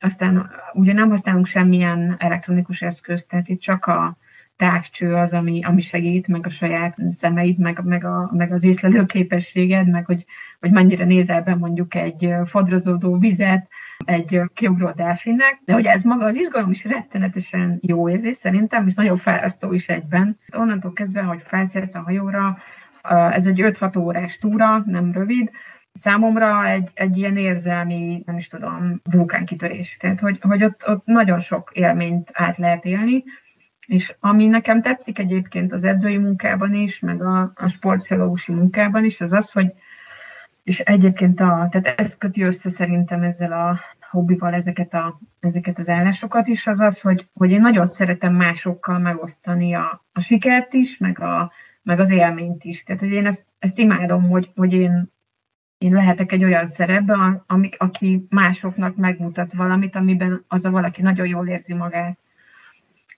aztán 0.00 0.50
ugye 0.72 0.92
nem 0.92 1.08
használunk 1.08 1.46
semmilyen 1.46 2.16
elektronikus 2.18 2.82
eszközt, 2.82 3.28
tehát 3.28 3.48
itt 3.48 3.60
csak 3.60 3.86
a 3.86 4.16
távcső 4.56 5.14
az, 5.14 5.32
ami, 5.32 5.64
ami 5.64 5.80
segít, 5.80 6.28
meg 6.28 6.46
a 6.46 6.48
saját 6.48 6.96
szemeid, 7.08 7.58
meg, 7.58 7.80
meg, 7.84 8.04
a, 8.04 8.30
meg 8.32 8.52
az 8.52 8.64
észlelő 8.64 9.06
képességed, 9.06 9.90
meg 9.90 10.04
hogy, 10.04 10.24
hogy 10.60 10.70
mennyire 10.70 11.04
nézel 11.04 11.42
be 11.42 11.54
mondjuk 11.54 11.94
egy 11.94 12.34
fodrozódó 12.44 13.18
vizet, 13.18 13.68
egy 14.04 14.40
kiugró 14.54 14.90
delfinnek, 14.90 15.60
de 15.64 15.72
hogy 15.72 15.86
ez 15.86 16.02
maga 16.02 16.24
az 16.24 16.36
izgalom 16.36 16.70
is 16.70 16.84
rettenetesen 16.84 17.78
jó 17.82 18.08
érzés 18.08 18.36
szerintem, 18.36 18.86
és 18.86 18.94
nagyon 18.94 19.16
fárasztó 19.16 19.72
is 19.72 19.88
egyben. 19.88 20.38
Onnantól 20.56 20.92
kezdve, 20.92 21.22
hogy 21.22 21.42
felszersz 21.42 21.94
a 21.94 22.02
hajóra, 22.02 22.58
ez 23.30 23.46
egy 23.46 23.60
5-6 23.62 23.98
órás 23.98 24.38
túra, 24.38 24.82
nem 24.86 25.12
rövid, 25.12 25.50
számomra 25.92 26.66
egy, 26.66 26.90
egy 26.94 27.16
ilyen 27.16 27.36
érzelmi, 27.36 28.22
nem 28.26 28.36
is 28.36 28.46
tudom, 28.46 29.00
vulkánkitörés. 29.10 29.96
Tehát, 29.96 30.20
hogy, 30.20 30.38
hogy 30.40 30.64
ott, 30.64 30.88
ott 30.88 31.04
nagyon 31.04 31.40
sok 31.40 31.70
élményt 31.74 32.30
át 32.32 32.56
lehet 32.56 32.84
élni, 32.84 33.24
és 33.86 34.14
ami 34.20 34.46
nekem 34.46 34.82
tetszik 34.82 35.18
egyébként 35.18 35.72
az 35.72 35.84
edzői 35.84 36.16
munkában 36.16 36.74
is, 36.74 37.00
meg 37.00 37.22
a, 37.22 37.52
a 37.54 37.66
sportpszichológusi 37.66 38.52
munkában 38.52 39.04
is, 39.04 39.20
az 39.20 39.32
az, 39.32 39.50
hogy 39.50 39.72
és 40.62 40.78
egyébként 40.78 41.40
a, 41.40 41.68
tehát 41.70 42.00
ez 42.00 42.16
köti 42.16 42.42
össze 42.42 42.70
szerintem 42.70 43.22
ezzel 43.22 43.52
a 43.52 43.80
hobbival 44.10 44.54
ezeket, 44.54 44.94
a, 44.94 45.20
ezeket 45.40 45.78
az 45.78 45.88
állásokat 45.88 46.46
is, 46.46 46.66
az 46.66 46.80
az, 46.80 47.00
hogy, 47.00 47.28
hogy 47.32 47.50
én 47.50 47.60
nagyon 47.60 47.86
szeretem 47.86 48.34
másokkal 48.34 48.98
megosztani 48.98 49.74
a, 49.74 50.04
a 50.12 50.20
sikert 50.20 50.72
is, 50.72 50.98
meg, 50.98 51.20
a, 51.20 51.52
meg 51.82 52.00
az 52.00 52.10
élményt 52.10 52.64
is. 52.64 52.82
Tehát, 52.82 53.00
hogy 53.00 53.10
én 53.10 53.26
ezt, 53.26 53.44
ezt 53.58 53.78
imádom, 53.78 54.28
hogy, 54.28 54.50
hogy 54.54 54.72
én 54.72 55.12
én 55.80 55.92
lehetek 55.92 56.32
egy 56.32 56.44
olyan 56.44 56.66
szerepben, 56.66 57.44
amik, 57.46 57.76
aki 57.78 58.26
másoknak 58.28 58.96
megmutat 58.96 59.52
valamit, 59.52 59.96
amiben 59.96 60.44
az 60.48 60.64
a 60.64 60.70
valaki 60.70 61.02
nagyon 61.02 61.26
jól 61.26 61.48
érzi 61.48 61.74
magát. 61.74 62.18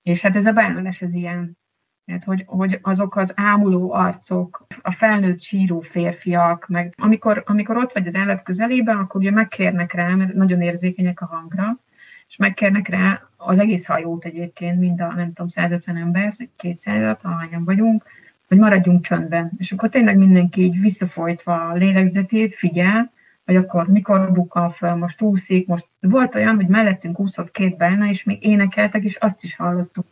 És 0.02 0.20
hát 0.20 0.36
ez 0.36 0.46
a 0.46 0.52
bánulás 0.52 1.02
ez 1.02 1.14
ilyen. 1.14 1.56
Tehát, 2.04 2.24
hogy, 2.24 2.44
hogy 2.46 2.78
azok 2.82 3.16
az 3.16 3.32
ámuló 3.36 3.92
arcok, 3.92 4.66
a 4.82 4.90
felnőtt 4.90 5.40
síró 5.40 5.80
férfiak, 5.80 6.68
meg 6.68 6.94
amikor, 6.96 7.42
amikor 7.46 7.76
ott 7.76 7.92
vagy 7.92 8.06
az 8.06 8.14
állat 8.14 8.42
közelében, 8.42 8.96
akkor 8.96 9.20
ugye 9.20 9.30
megkérnek 9.30 9.92
rá, 9.92 10.14
mert 10.14 10.32
nagyon 10.32 10.60
érzékenyek 10.60 11.20
a 11.20 11.26
hangra, 11.26 11.78
és 12.28 12.36
megkérnek 12.36 12.88
rá 12.88 13.22
az 13.36 13.58
egész 13.58 13.86
hajót 13.86 14.24
egyébként, 14.24 14.78
mind 14.78 15.00
a, 15.00 15.14
nem 15.14 15.26
tudom, 15.26 15.48
150 15.48 15.96
ember, 15.96 16.34
200-at, 16.62 17.20
ahányan 17.20 17.64
vagyunk, 17.64 18.04
hogy 18.52 18.60
maradjunk 18.60 19.04
csöndben. 19.04 19.52
És 19.56 19.72
akkor 19.72 19.88
tényleg 19.88 20.16
mindenki 20.16 20.62
így 20.62 20.80
visszafolytva 20.80 21.68
a 21.68 21.74
lélegzetét 21.74 22.54
figyel, 22.54 23.12
hogy 23.44 23.56
akkor 23.56 23.88
mikor 23.88 24.32
bukkan 24.32 24.70
fel, 24.70 24.96
most 24.96 25.22
úszik, 25.22 25.66
most 25.66 25.88
volt 26.00 26.34
olyan, 26.34 26.54
hogy 26.54 26.68
mellettünk 26.68 27.20
úszott 27.20 27.50
két 27.50 27.76
bálna, 27.76 28.08
és 28.08 28.24
még 28.24 28.44
énekeltek, 28.44 29.04
és 29.04 29.16
azt 29.16 29.44
is 29.44 29.56
hallottuk. 29.56 30.06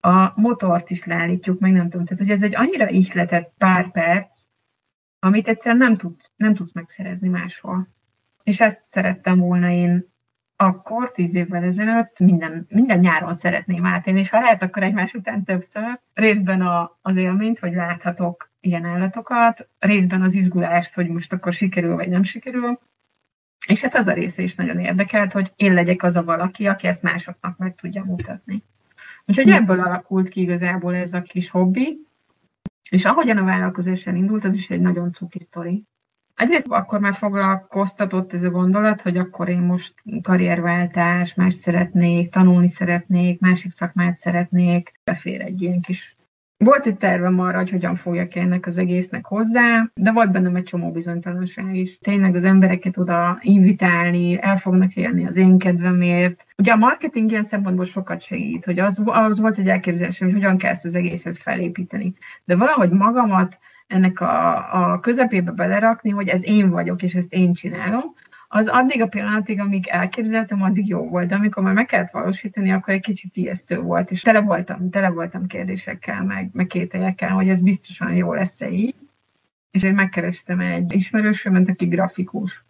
A 0.00 0.40
motort 0.40 0.90
is 0.90 1.04
leállítjuk, 1.04 1.60
meg 1.60 1.72
nem 1.72 1.88
tudom. 1.88 2.06
Tehát, 2.06 2.22
hogy 2.22 2.32
ez 2.32 2.42
egy 2.42 2.54
annyira 2.54 2.88
ihletett 2.88 3.52
pár 3.58 3.90
perc, 3.90 4.42
amit 5.18 5.48
egyszerűen 5.48 5.80
nem 5.80 5.96
tudsz, 5.96 6.30
nem 6.36 6.54
tudsz 6.54 6.72
megszerezni 6.72 7.28
máshol. 7.28 7.88
És 8.42 8.60
ezt 8.60 8.84
szerettem 8.84 9.38
volna 9.38 9.70
én 9.70 10.11
akkor, 10.62 11.10
tíz 11.10 11.34
évvel 11.34 11.62
ezelőtt 11.62 12.18
minden, 12.18 12.66
minden 12.68 12.98
nyáron 12.98 13.32
szeretném 13.32 13.86
átélni, 13.86 14.20
és 14.20 14.30
ha 14.30 14.40
lehet, 14.40 14.62
akkor 14.62 14.82
egymás 14.82 15.14
után 15.14 15.44
többször. 15.44 16.00
Részben 16.14 16.60
a, 16.60 16.98
az 17.02 17.16
élményt, 17.16 17.58
hogy 17.58 17.72
láthatok 17.72 18.50
ilyen 18.60 18.84
állatokat, 18.84 19.68
részben 19.78 20.22
az 20.22 20.34
izgulást, 20.34 20.94
hogy 20.94 21.08
most 21.08 21.32
akkor 21.32 21.52
sikerül 21.52 21.94
vagy 21.94 22.08
nem 22.08 22.22
sikerül, 22.22 22.78
és 23.68 23.80
hát 23.80 23.94
az 23.94 24.06
a 24.06 24.12
része 24.12 24.42
is 24.42 24.54
nagyon 24.54 24.78
érdekelt, 24.78 25.32
hogy 25.32 25.52
én 25.56 25.74
legyek 25.74 26.02
az 26.02 26.16
a 26.16 26.24
valaki, 26.24 26.66
aki 26.66 26.86
ezt 26.86 27.02
másoknak 27.02 27.58
meg 27.58 27.74
tudja 27.74 28.04
mutatni. 28.04 28.64
Úgyhogy 29.26 29.48
ebből 29.50 29.80
alakult 29.80 30.28
ki 30.28 30.40
igazából 30.40 30.96
ez 30.96 31.12
a 31.12 31.22
kis 31.22 31.50
hobbi, 31.50 32.06
és 32.90 33.04
ahogyan 33.04 33.36
a 33.36 33.44
vállalkozás 33.44 34.06
indult, 34.06 34.44
az 34.44 34.54
is 34.54 34.70
egy 34.70 34.80
nagyon 34.80 35.12
cuki 35.12 35.40
sztori. 35.40 35.84
Egyrészt 36.34 36.66
akkor 36.68 37.00
már 37.00 37.14
foglalkoztatott 37.14 38.32
ez 38.32 38.42
a 38.42 38.50
gondolat, 38.50 39.00
hogy 39.00 39.16
akkor 39.16 39.48
én 39.48 39.58
most 39.58 39.94
karrierváltás, 40.22 41.34
más 41.34 41.54
szeretnék, 41.54 42.30
tanulni 42.30 42.68
szeretnék, 42.68 43.40
másik 43.40 43.70
szakmát 43.70 44.16
szeretnék, 44.16 44.92
befér 45.04 45.40
egy 45.40 45.62
ilyen 45.62 45.80
kis 45.80 46.16
volt 46.64 46.86
egy 46.86 46.96
tervem 46.96 47.40
arra, 47.40 47.56
hogy 47.56 47.70
hogyan 47.70 47.94
fogjak 47.94 48.34
ennek 48.34 48.66
az 48.66 48.78
egésznek 48.78 49.26
hozzá, 49.26 49.90
de 49.94 50.12
volt 50.12 50.32
bennem 50.32 50.56
egy 50.56 50.62
csomó 50.62 50.90
bizonytalanság 50.90 51.74
is. 51.76 51.98
Tényleg 51.98 52.34
az 52.34 52.44
embereket 52.44 52.96
oda 52.96 53.38
invitálni, 53.40 54.38
el 54.40 54.56
fognak 54.56 54.94
élni 54.94 55.26
az 55.26 55.36
én 55.36 55.58
kedvemért. 55.58 56.46
Ugye 56.58 56.72
a 56.72 56.76
marketing 56.76 57.30
ilyen 57.30 57.42
szempontból 57.42 57.84
sokat 57.84 58.20
segít, 58.20 58.64
hogy 58.64 58.78
az, 58.78 59.02
az 59.04 59.40
volt 59.40 59.58
egy 59.58 59.68
elképzelésem, 59.68 60.28
hogy 60.28 60.36
hogyan 60.36 60.58
kell 60.58 60.70
ezt 60.70 60.84
az 60.84 60.94
egészet 60.94 61.36
felépíteni. 61.36 62.14
De 62.44 62.56
valahogy 62.56 62.90
magamat 62.90 63.58
ennek 63.92 64.20
a, 64.20 64.92
a 64.92 65.00
közepébe 65.00 65.50
belerakni, 65.50 66.10
hogy 66.10 66.28
ez 66.28 66.44
én 66.44 66.70
vagyok, 66.70 67.02
és 67.02 67.14
ezt 67.14 67.32
én 67.32 67.52
csinálom, 67.52 68.14
az 68.54 68.68
addig 68.68 69.02
a 69.02 69.06
pillanatig, 69.06 69.60
amíg 69.60 69.86
elképzeltem, 69.86 70.62
addig 70.62 70.88
jó 70.88 71.08
volt, 71.08 71.28
de 71.28 71.34
amikor 71.34 71.62
már 71.62 71.74
meg 71.74 71.86
kellett 71.86 72.10
valósítani, 72.10 72.72
akkor 72.72 72.94
egy 72.94 73.00
kicsit 73.00 73.36
ijesztő 73.36 73.80
volt, 73.80 74.10
és 74.10 74.22
tele 74.22 74.40
voltam, 74.40 74.90
tele 74.90 75.08
voltam 75.08 75.46
kérdésekkel, 75.46 76.24
meg, 76.24 76.50
meg 76.52 76.66
kételyekkel, 76.66 77.30
hogy 77.30 77.48
ez 77.48 77.62
biztosan 77.62 78.14
jó 78.14 78.34
lesz-e 78.34 78.70
így. 78.70 78.94
És 79.70 79.82
én 79.82 79.94
megkerestem 79.94 80.60
egy 80.60 80.92
ismerősömet, 80.94 81.68
aki 81.68 81.86
grafikus. 81.86 82.64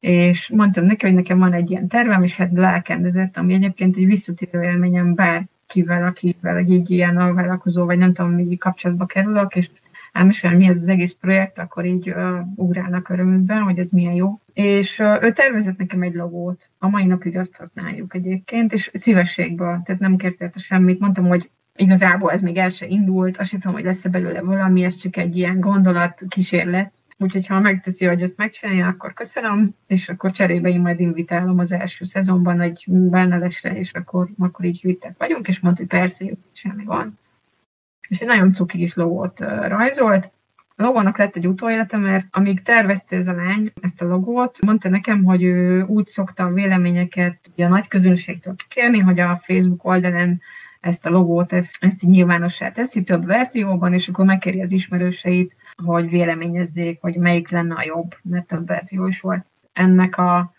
És 0.00 0.48
mondtam 0.48 0.84
neki, 0.84 1.06
hogy 1.06 1.14
nekem 1.14 1.38
van 1.38 1.52
egy 1.52 1.70
ilyen 1.70 1.88
tervem, 1.88 2.22
és 2.22 2.36
hát 2.36 2.52
lelkendezett, 2.52 3.36
ami 3.36 3.54
egyébként 3.54 3.96
egy 3.96 4.06
visszatérő 4.06 4.62
élményem 4.62 5.14
bárkivel, 5.14 6.04
akivel 6.06 6.56
egy 6.56 6.70
így 6.70 6.90
ilyen 6.90 7.16
alvállalkozó, 7.16 7.84
vagy 7.84 7.98
nem 7.98 8.12
tudom, 8.12 8.32
mi 8.32 8.56
kapcsolatba 8.56 9.06
kerülök, 9.06 9.54
és 9.54 9.70
elmesélem, 10.14 10.56
mi 10.56 10.66
ez 10.66 10.76
az 10.76 10.88
egész 10.88 11.16
projekt, 11.20 11.58
akkor 11.58 11.84
így 11.84 12.10
uh, 12.10 12.38
ugrálnak 12.54 13.08
örömükben, 13.08 13.62
hogy 13.62 13.78
ez 13.78 13.90
milyen 13.90 14.14
jó. 14.14 14.40
És 14.52 14.98
uh, 14.98 15.22
ő 15.22 15.32
tervezett 15.32 15.76
nekem 15.76 16.02
egy 16.02 16.14
logót. 16.14 16.68
A 16.78 16.88
mai 16.88 17.04
napig 17.04 17.36
azt 17.36 17.56
használjuk 17.56 18.14
egyébként, 18.14 18.72
és 18.72 18.90
szívességből, 18.92 19.80
tehát 19.84 20.00
nem 20.00 20.16
kérte 20.16 20.52
semmit. 20.56 20.98
Mondtam, 20.98 21.26
hogy 21.26 21.50
igazából 21.76 22.30
ez 22.30 22.40
még 22.40 22.56
el 22.56 22.68
se 22.68 22.86
indult, 22.86 23.36
azt 23.36 23.50
tudom, 23.50 23.72
hogy 23.72 23.84
lesz-e 23.84 24.08
belőle 24.08 24.40
valami, 24.40 24.84
ez 24.84 24.94
csak 24.94 25.16
egy 25.16 25.36
ilyen 25.36 25.60
gondolat, 25.60 26.22
kísérlet. 26.28 27.02
Úgyhogy 27.18 27.46
ha 27.46 27.60
megteszi, 27.60 28.06
hogy 28.06 28.22
ezt 28.22 28.36
megcsinálja, 28.36 28.86
akkor 28.86 29.12
köszönöm, 29.12 29.74
és 29.86 30.08
akkor 30.08 30.30
cserébe 30.30 30.68
én 30.68 30.80
majd 30.80 31.00
invitálom 31.00 31.58
az 31.58 31.72
első 31.72 32.04
szezonban 32.04 32.60
egy 32.60 32.84
bennelesre, 32.88 33.78
és 33.78 33.92
akkor, 33.92 34.28
akkor 34.38 34.64
így 34.64 34.80
hűttek 34.80 35.14
vagyunk, 35.18 35.48
és 35.48 35.60
mondta, 35.60 35.80
hogy 35.80 35.90
persze, 35.90 36.24
semmi 36.52 36.84
van. 36.84 37.18
És 38.08 38.20
egy 38.20 38.28
nagyon 38.28 38.52
cuki 38.52 38.82
is 38.82 38.94
logót 38.94 39.40
rajzolt, 39.68 40.32
a 40.76 40.82
logónak 40.82 41.18
lett 41.18 41.36
egy 41.36 41.46
utóélete, 41.46 41.96
mert 41.96 42.26
amíg 42.30 42.62
tervezte 42.62 43.16
ez 43.16 43.26
a 43.26 43.34
lány 43.34 43.72
ezt 43.80 44.02
a 44.02 44.06
logót, 44.06 44.60
mondta 44.60 44.88
nekem, 44.88 45.24
hogy 45.24 45.42
ő 45.42 45.82
úgy 45.82 46.06
szokta 46.06 46.44
a 46.44 46.52
véleményeket 46.52 47.50
a 47.56 47.66
nagy 47.66 47.88
közönségtől 47.88 48.56
kikérni, 48.56 48.98
hogy 48.98 49.20
a 49.20 49.40
Facebook 49.42 49.84
oldalán 49.84 50.40
ezt 50.80 51.06
a 51.06 51.10
logót, 51.10 51.52
ezt, 51.52 51.76
ezt 51.80 52.02
így 52.02 52.10
nyilvánossá 52.10 52.70
teszi 52.70 53.02
több 53.02 53.26
verzióban, 53.26 53.92
és 53.92 54.08
akkor 54.08 54.24
megkéri 54.24 54.62
az 54.62 54.72
ismerőseit, 54.72 55.56
hogy 55.84 56.10
véleményezzék, 56.10 57.00
hogy 57.00 57.16
melyik 57.16 57.50
lenne 57.50 57.74
a 57.74 57.84
jobb, 57.84 58.14
mert 58.22 58.46
több 58.46 58.66
verzió 58.66 59.06
is 59.06 59.20
volt. 59.20 59.44
Ennek 59.72 60.18
a 60.18 60.52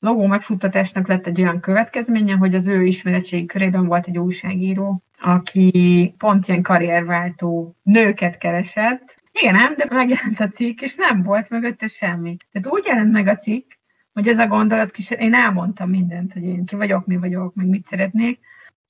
logó 0.00 0.26
megfuttatásnak 0.26 1.08
lett 1.08 1.26
egy 1.26 1.40
olyan 1.40 1.60
következménye, 1.60 2.34
hogy 2.34 2.54
az 2.54 2.66
ő 2.66 2.82
ismeretségi 2.82 3.46
körében 3.46 3.86
volt 3.86 4.06
egy 4.06 4.18
újságíró, 4.18 5.02
aki 5.20 6.14
pont 6.18 6.48
ilyen 6.48 6.62
karrierváltó 6.62 7.76
nőket 7.82 8.38
keresett. 8.38 9.18
Igen, 9.32 9.54
nem, 9.54 9.74
de 9.76 9.86
megjelent 9.90 10.40
a 10.40 10.48
cikk, 10.48 10.80
és 10.80 10.94
nem 10.94 11.22
volt 11.22 11.50
mögötte 11.50 11.86
semmi. 11.86 12.36
Tehát 12.52 12.78
úgy 12.78 12.84
jelent 12.86 13.12
meg 13.12 13.26
a 13.26 13.36
cikk, 13.36 13.70
hogy 14.12 14.28
ez 14.28 14.38
a 14.38 14.46
gondolat, 14.46 14.96
én 15.18 15.34
elmondtam 15.34 15.90
mindent, 15.90 16.32
hogy 16.32 16.42
én 16.42 16.64
ki 16.64 16.76
vagyok, 16.76 17.06
mi 17.06 17.16
vagyok, 17.16 17.54
meg 17.54 17.66
mit 17.66 17.86
szeretnék, 17.86 18.38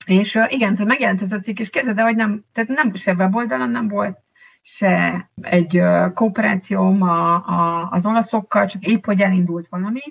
és 0.05 0.39
igen, 0.47 0.71
szóval 0.71 0.85
megjelent 0.85 1.21
ez 1.21 1.31
a 1.31 1.39
cikk, 1.39 1.59
és 1.59 1.69
kezded, 1.69 1.99
hogy 1.99 2.15
nem, 2.15 2.43
tehát 2.53 2.69
nem 2.69 2.93
se 2.93 3.13
weboldalon 3.13 3.69
nem 3.69 3.87
volt, 3.87 4.17
se 4.61 5.29
egy 5.41 5.81
kooperációm 6.13 7.01
a, 7.01 7.33
a, 7.33 7.89
az 7.91 8.05
olaszokkal, 8.05 8.65
csak 8.65 8.85
épp, 8.85 9.05
hogy 9.05 9.21
elindult 9.21 9.67
valami, 9.69 10.01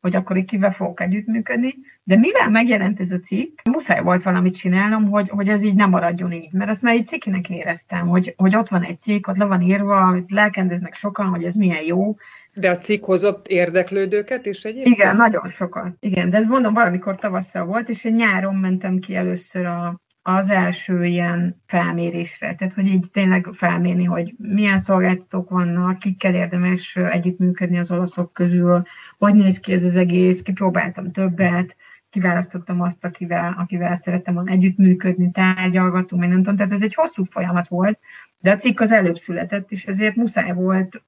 hogy 0.00 0.16
akkor 0.16 0.36
itt 0.36 0.48
kivel 0.48 0.72
fogok 0.72 1.00
együttműködni, 1.00 1.74
de 2.02 2.16
mivel 2.16 2.50
megjelent 2.50 3.00
ez 3.00 3.10
a 3.10 3.18
cikk, 3.18 3.60
muszáj 3.70 4.02
volt 4.02 4.22
valamit 4.22 4.56
csinálnom, 4.56 5.10
hogy, 5.10 5.28
hogy 5.28 5.48
ez 5.48 5.62
így 5.62 5.74
nem 5.74 5.90
maradjon 5.90 6.32
így, 6.32 6.52
mert 6.52 6.70
azt 6.70 6.82
már 6.82 6.94
egy 6.94 7.06
cikkinek 7.06 7.50
éreztem, 7.50 8.06
hogy, 8.06 8.34
hogy 8.36 8.56
ott 8.56 8.68
van 8.68 8.82
egy 8.82 8.98
cikk, 8.98 9.26
ott 9.26 9.36
le 9.36 9.44
van 9.44 9.60
írva, 9.60 9.96
amit 9.96 10.30
lelkendeznek 10.30 10.94
sokan, 10.94 11.26
hogy 11.26 11.44
ez 11.44 11.54
milyen 11.54 11.84
jó, 11.84 12.16
de 12.54 12.70
a 12.70 12.76
cikk 12.76 13.04
hozott 13.04 13.46
érdeklődőket 13.46 14.46
is 14.46 14.62
egyébként? 14.62 14.96
Igen, 14.96 15.16
nagyon 15.16 15.48
sokat. 15.48 15.96
Igen, 16.00 16.30
de 16.30 16.36
ez 16.36 16.46
mondom, 16.46 16.74
valamikor 16.74 17.16
tavasszal 17.16 17.64
volt, 17.64 17.88
és 17.88 18.04
én 18.04 18.14
nyáron 18.14 18.54
mentem 18.54 18.98
ki 18.98 19.14
először 19.14 19.66
a, 19.66 20.00
az 20.22 20.50
első 20.50 21.04
ilyen 21.04 21.62
felmérésre. 21.66 22.54
Tehát, 22.54 22.74
hogy 22.74 22.86
így 22.86 23.06
tényleg 23.12 23.48
felmérni, 23.52 24.04
hogy 24.04 24.34
milyen 24.38 24.78
szolgáltatók 24.78 25.50
vannak, 25.50 25.98
kikkel 25.98 26.34
érdemes 26.34 26.96
együttműködni 26.96 27.78
az 27.78 27.92
olaszok 27.92 28.32
közül, 28.32 28.82
hogy 29.18 29.34
néz 29.34 29.60
ki 29.60 29.72
ez 29.72 29.84
az 29.84 29.96
egész, 29.96 30.42
kipróbáltam 30.42 31.12
többet, 31.12 31.76
kiválasztottam 32.10 32.80
azt, 32.80 33.04
akivel, 33.04 33.54
akivel 33.58 33.96
szerettem 33.96 34.34
volna 34.34 34.50
együttműködni, 34.50 35.30
tárgyalgattunk, 35.30 36.20
meg 36.20 36.30
nem 36.30 36.38
tudom, 36.38 36.56
tehát 36.56 36.72
ez 36.72 36.82
egy 36.82 36.94
hosszú 36.94 37.24
folyamat 37.24 37.68
volt, 37.68 37.98
de 38.38 38.50
a 38.50 38.56
cikk 38.56 38.80
az 38.80 38.92
előbb 38.92 39.18
született, 39.18 39.70
és 39.70 39.86
ezért 39.86 40.14
muszáj 40.14 40.52
volt 40.52 41.02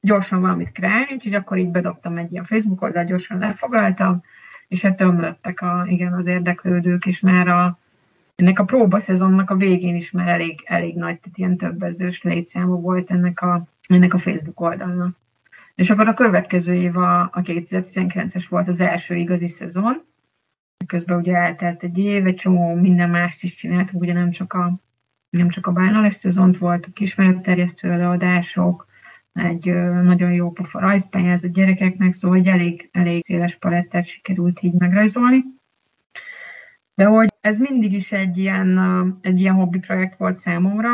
gyorsan 0.00 0.40
valamit 0.40 0.72
kreálni, 0.72 1.12
úgyhogy 1.12 1.34
akkor 1.34 1.58
így 1.58 1.70
bedobtam 1.70 2.16
egy 2.16 2.32
ilyen 2.32 2.44
Facebook 2.44 2.82
oldalt, 2.82 3.06
gyorsan 3.06 3.38
lefoglaltam, 3.38 4.22
és 4.68 4.82
hát 4.82 4.96
tömlöttek 4.96 5.60
a, 5.60 5.84
igen, 5.88 6.12
az 6.12 6.26
érdeklődők, 6.26 7.06
és 7.06 7.20
már 7.20 7.48
a, 7.48 7.78
ennek 8.36 8.58
a 8.58 8.64
próbaszezonnak 8.64 9.50
a 9.50 9.56
végén 9.56 9.96
is 9.96 10.10
már 10.10 10.28
elég, 10.28 10.62
elég 10.64 10.96
nagy, 10.96 11.20
tehát 11.20 11.38
ilyen 11.38 11.56
többezős 11.56 12.22
létszámú 12.22 12.80
volt 12.80 13.10
ennek 13.10 13.40
a, 13.40 13.66
ennek 13.88 14.14
a 14.14 14.18
Facebook 14.18 14.60
oldalnak. 14.60 15.16
És 15.74 15.90
akkor 15.90 16.08
a 16.08 16.14
következő 16.14 16.74
év 16.74 16.96
a, 16.96 17.20
a 17.20 17.40
2019-es 17.42 18.46
volt 18.48 18.68
az 18.68 18.80
első 18.80 19.14
igazi 19.14 19.48
szezon, 19.48 20.02
közben 20.86 21.18
ugye 21.18 21.36
eltelt 21.36 21.82
egy 21.82 21.98
év, 21.98 22.26
egy 22.26 22.34
csomó 22.34 22.74
minden 22.74 23.10
mást 23.10 23.42
is 23.42 23.54
csináltunk, 23.54 24.02
ugye 24.02 24.12
nem 24.12 24.30
csak 24.30 24.52
a, 24.52 24.80
nem 25.30 25.48
csak 25.48 25.66
a 25.66 25.72
bánalás 25.72 26.14
szezont 26.14 26.62
a 26.62 26.78
kismeretterjesztő 26.92 27.90
előadások, 27.90 28.86
egy 29.32 29.64
nagyon 30.02 30.32
jó 30.32 30.50
pofa 30.50 30.78
a 30.78 31.48
gyerekeknek, 31.52 32.12
szóval 32.12 32.38
egy 32.38 32.46
elég, 32.46 32.88
elég 32.92 33.22
széles 33.22 33.56
palettát 33.56 34.06
sikerült 34.06 34.62
így 34.62 34.72
megrajzolni. 34.72 35.44
De 36.94 37.04
hogy 37.04 37.28
ez 37.46 37.58
mindig 37.58 37.92
is 37.92 38.12
egy 38.12 38.38
ilyen, 38.38 38.78
egy 39.22 39.40
ilyen 39.40 39.54
hobbi 39.54 39.78
projekt 39.78 40.16
volt 40.16 40.36
számomra, 40.36 40.90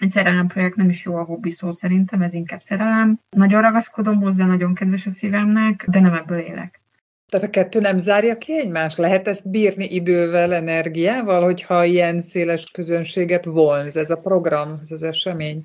egy 0.00 0.08
szerelem 0.08 0.46
projekt 0.46 0.76
nem 0.76 0.88
is 0.88 1.04
jó 1.04 1.14
a 1.14 1.24
hobbi 1.24 1.50
szó 1.50 1.70
szerintem, 1.70 2.22
ez 2.22 2.32
inkább 2.32 2.60
szerelem. 2.60 3.20
Nagyon 3.30 3.60
ragaszkodom 3.60 4.20
hozzá, 4.20 4.46
nagyon 4.46 4.74
kedves 4.74 5.06
a 5.06 5.10
szívemnek, 5.10 5.84
de 5.88 6.00
nem 6.00 6.12
ebből 6.12 6.38
élek. 6.38 6.80
Tehát 7.28 7.46
a 7.46 7.50
kettő 7.50 7.80
nem 7.80 7.98
zárja 7.98 8.38
ki 8.38 8.58
egymást? 8.58 8.98
Lehet 8.98 9.28
ezt 9.28 9.50
bírni 9.50 9.84
idővel, 9.84 10.54
energiával, 10.54 11.44
hogyha 11.44 11.84
ilyen 11.84 12.20
széles 12.20 12.70
közönséget 12.70 13.44
vonz 13.44 13.96
ez 13.96 14.10
a 14.10 14.20
program, 14.20 14.78
ez 14.82 14.90
az 14.90 15.02
esemény? 15.02 15.64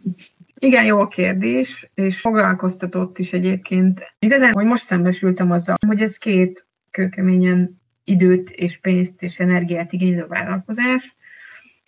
Igen, 0.59 0.85
jó 0.85 0.99
a 0.99 1.07
kérdés, 1.07 1.91
és 1.93 2.19
foglalkoztatott 2.19 3.17
is 3.17 3.33
egyébként. 3.33 4.13
Igazán, 4.19 4.53
hogy 4.53 4.65
most 4.65 4.83
szembesültem 4.83 5.51
azzal, 5.51 5.75
hogy 5.87 6.01
ez 6.01 6.17
két 6.17 6.67
kőkeményen 6.91 7.80
időt 8.03 8.49
és 8.49 8.77
pénzt 8.77 9.23
és 9.23 9.39
energiát 9.39 9.93
igénylő 9.93 10.25
vállalkozás, 10.27 11.15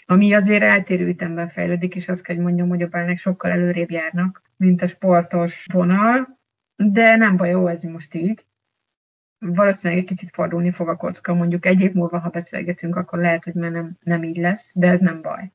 ami 0.05 0.33
azért 0.33 0.63
eltérő 0.63 1.07
ütemben 1.07 1.47
fejlődik, 1.47 1.95
és 1.95 2.09
azt 2.09 2.23
kell, 2.23 2.35
hogy 2.35 2.45
mondjam, 2.45 2.69
hogy 2.69 2.81
a 2.81 2.87
bálnak 2.87 3.17
sokkal 3.17 3.51
előrébb 3.51 3.91
járnak, 3.91 4.41
mint 4.57 4.81
a 4.81 4.87
sportos 4.87 5.67
vonal, 5.73 6.39
de 6.75 7.15
nem 7.15 7.37
baj, 7.37 7.49
jó 7.49 7.67
ez 7.67 7.81
most 7.81 8.13
így. 8.13 8.45
Valószínűleg 9.39 10.03
egy 10.03 10.09
kicsit 10.09 10.29
fordulni 10.33 10.71
fog 10.71 10.87
a 10.87 10.95
kocka, 10.95 11.33
mondjuk 11.33 11.65
egy 11.65 11.81
év 11.81 11.93
múlva, 11.93 12.19
ha 12.19 12.29
beszélgetünk, 12.29 12.95
akkor 12.95 13.19
lehet, 13.19 13.43
hogy 13.43 13.53
már 13.53 13.71
nem, 13.71 13.97
nem 14.03 14.23
így 14.23 14.37
lesz, 14.37 14.71
de 14.75 14.89
ez 14.89 14.99
nem 14.99 15.21
baj. 15.21 15.51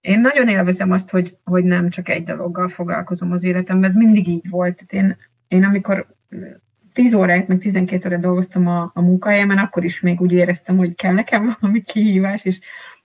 Én 0.00 0.20
nagyon 0.20 0.48
élvezem 0.48 0.90
azt, 0.90 1.10
hogy, 1.10 1.36
hogy 1.44 1.64
nem 1.64 1.90
csak 1.90 2.08
egy 2.08 2.22
dologgal 2.22 2.68
foglalkozom 2.68 3.32
az 3.32 3.44
életemben, 3.44 3.88
ez 3.88 3.94
mindig 3.94 4.28
így 4.28 4.48
volt. 4.48 4.86
Tehát 4.86 5.06
én, 5.06 5.16
én 5.48 5.64
amikor 5.64 6.06
10 6.98 7.14
órát, 7.14 7.48
meg 7.48 7.58
12 7.58 8.08
órát 8.08 8.20
dolgoztam 8.20 8.66
a, 8.66 8.90
a 8.94 9.00
munkahelyemen, 9.00 9.58
akkor 9.58 9.84
is 9.84 10.00
még 10.00 10.20
úgy 10.20 10.32
éreztem, 10.32 10.76
hogy 10.76 10.94
kell 10.94 11.12
nekem 11.12 11.50
valami 11.60 11.82
kihívás, 11.82 12.44
és 12.44 12.58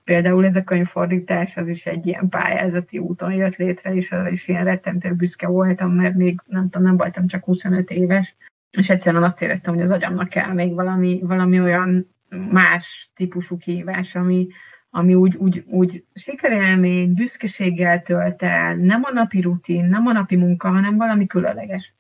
például 0.03 0.45
ez 0.45 0.55
a 0.55 0.63
könyvfordítás, 0.63 1.57
az 1.57 1.67
is 1.67 1.85
egy 1.85 2.07
ilyen 2.07 2.29
pályázati 2.29 2.97
úton 2.97 3.33
jött 3.33 3.55
létre, 3.55 3.93
és 3.93 4.11
az 4.11 4.31
is 4.31 4.47
ilyen 4.47 4.63
rettentő 4.63 5.13
büszke 5.13 5.47
voltam, 5.47 5.91
mert 5.91 6.15
még 6.15 6.39
nem 6.45 6.69
tudom, 6.69 6.87
nem 6.87 6.97
voltam 6.97 7.27
csak 7.27 7.43
25 7.43 7.89
éves, 7.89 8.35
és 8.77 8.89
egyszerűen 8.89 9.23
azt 9.23 9.41
éreztem, 9.41 9.73
hogy 9.73 9.83
az 9.83 9.91
agyamnak 9.91 10.29
kell 10.29 10.53
még 10.53 10.73
valami, 10.73 11.19
valami 11.23 11.61
olyan 11.61 12.15
más 12.51 13.11
típusú 13.15 13.57
kihívás, 13.57 14.15
ami, 14.15 14.47
ami 14.89 15.13
úgy, 15.13 15.35
úgy, 15.35 15.63
úgy 15.67 16.05
sikerélmény, 16.13 17.13
büszkeséggel 17.13 18.01
tölt 18.01 18.43
el, 18.43 18.75
nem 18.75 19.01
a 19.03 19.11
napi 19.11 19.41
rutin, 19.41 19.85
nem 19.85 20.05
a 20.05 20.11
napi 20.11 20.35
munka, 20.35 20.69
hanem 20.69 20.97
valami 20.97 21.27
különleges. 21.27 21.93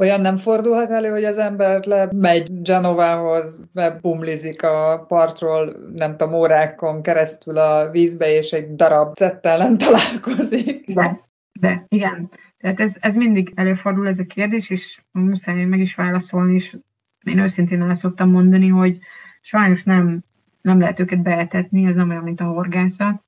Olyan 0.00 0.20
nem 0.20 0.36
fordulhat 0.36 0.90
elő, 0.90 1.10
hogy 1.10 1.24
az 1.24 1.38
ember 1.38 1.84
lemegy 1.84 2.62
Genovához, 2.62 3.60
bebumlizik 3.72 4.62
a 4.62 5.04
partról, 5.08 5.76
nem 5.92 6.16
tudom, 6.16 6.34
órákon 6.34 7.02
keresztül 7.02 7.56
a 7.56 7.90
vízbe, 7.90 8.32
és 8.32 8.50
egy 8.50 8.74
darab 8.74 9.14
cettel 9.14 9.58
nem 9.58 9.76
találkozik. 9.76 10.92
De, 10.94 11.20
de, 11.60 11.84
igen. 11.88 12.30
Tehát 12.58 12.80
ez, 12.80 12.96
ez 13.00 13.14
mindig 13.14 13.52
előfordul 13.54 14.06
ez 14.06 14.18
a 14.18 14.24
kérdés, 14.24 14.70
és 14.70 15.00
muszáj 15.12 15.64
meg 15.64 15.80
is 15.80 15.94
válaszolni, 15.94 16.54
és 16.54 16.76
én 17.24 17.38
őszintén 17.38 17.82
el 17.82 17.94
szoktam 17.94 18.30
mondani, 18.30 18.68
hogy 18.68 18.98
sajnos 19.40 19.84
nem 19.84 20.24
nem 20.60 20.80
lehet 20.80 21.00
őket 21.00 21.22
beetetni, 21.22 21.86
ez 21.86 21.94
nem 21.94 22.10
olyan, 22.10 22.22
mint 22.22 22.40
a 22.40 22.44
horgászat, 22.44 23.24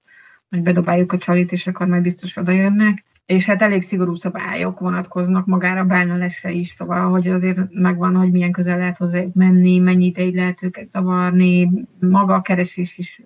hogy 0.49 0.63
bedobáljuk 0.63 1.13
a 1.13 1.19
csalit, 1.19 1.53
és 1.53 1.67
akkor 1.67 1.87
majd 1.87 2.03
biztos 2.03 2.37
oda 2.37 2.53
jönnek. 2.53 3.05
És 3.31 3.47
hát 3.47 3.63
elég 3.63 3.83
szigorú 3.83 4.15
szabályok 4.15 4.81
vonatkoznak 4.81 5.47
magára 5.47 5.85
bálnalesre 5.85 6.51
is, 6.51 6.69
szóval, 6.69 7.11
hogy 7.11 7.29
azért 7.29 7.59
megvan, 7.71 8.17
hogy 8.17 8.31
milyen 8.31 8.53
közel 8.53 8.79
lehet 8.79 8.97
hozzá 8.97 9.23
menni, 9.33 9.79
mennyi 9.79 10.05
ideig 10.05 10.35
lehet 10.35 10.63
őket 10.63 10.89
zavarni, 10.89 11.71
maga 12.01 12.35
a 12.35 12.41
keresés 12.41 12.99
is 12.99 13.23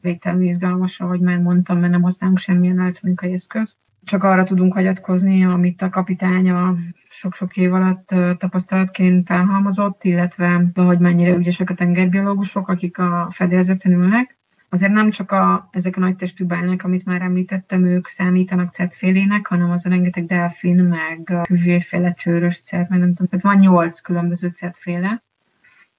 végtelenül 0.00 0.46
izgalmas, 0.46 1.00
ahogy 1.00 1.20
már 1.20 1.38
mondtam, 1.38 1.78
mert 1.78 1.92
nem 1.92 2.02
használunk 2.02 2.38
semmilyen 2.38 2.80
elektronikai 2.80 3.32
eszközt. 3.32 3.76
Csak 4.04 4.24
arra 4.24 4.44
tudunk 4.44 4.72
hagyatkozni, 4.72 5.44
amit 5.44 5.82
a 5.82 5.88
kapitány 5.88 6.50
a 6.50 6.74
sok-sok 7.08 7.56
év 7.56 7.74
alatt 7.74 8.14
tapasztalatként 8.38 9.26
felhalmozott, 9.26 10.04
illetve 10.04 10.70
hogy 10.74 10.98
mennyire 10.98 11.34
ügyesek 11.34 11.70
a 11.70 11.74
tengerbiológusok, 11.74 12.68
akik 12.68 12.98
a 12.98 13.28
fedélzeten 13.30 13.92
ülnek. 13.92 14.37
Azért 14.68 14.92
nem 14.92 15.10
csak 15.10 15.30
a, 15.30 15.68
ezek 15.72 15.96
a 15.96 16.00
nagy 16.00 16.16
testű 16.16 16.44
bálnak, 16.44 16.82
amit 16.82 17.04
már 17.04 17.22
említettem, 17.22 17.84
ők 17.84 18.08
számítanak 18.08 18.72
cetfélének, 18.72 19.46
hanem 19.46 19.70
az 19.70 19.86
a 19.86 19.88
rengeteg 19.88 20.26
delfin, 20.26 20.84
meg 20.84 21.46
hüvéféle 21.48 22.12
csőrös 22.12 22.60
cet, 22.60 22.88
meg 22.88 22.98
nem 22.98 23.14
tudom, 23.14 23.26
tehát 23.26 23.44
van 23.44 23.58
nyolc 23.58 24.00
különböző 24.00 24.48
cetféle 24.48 25.22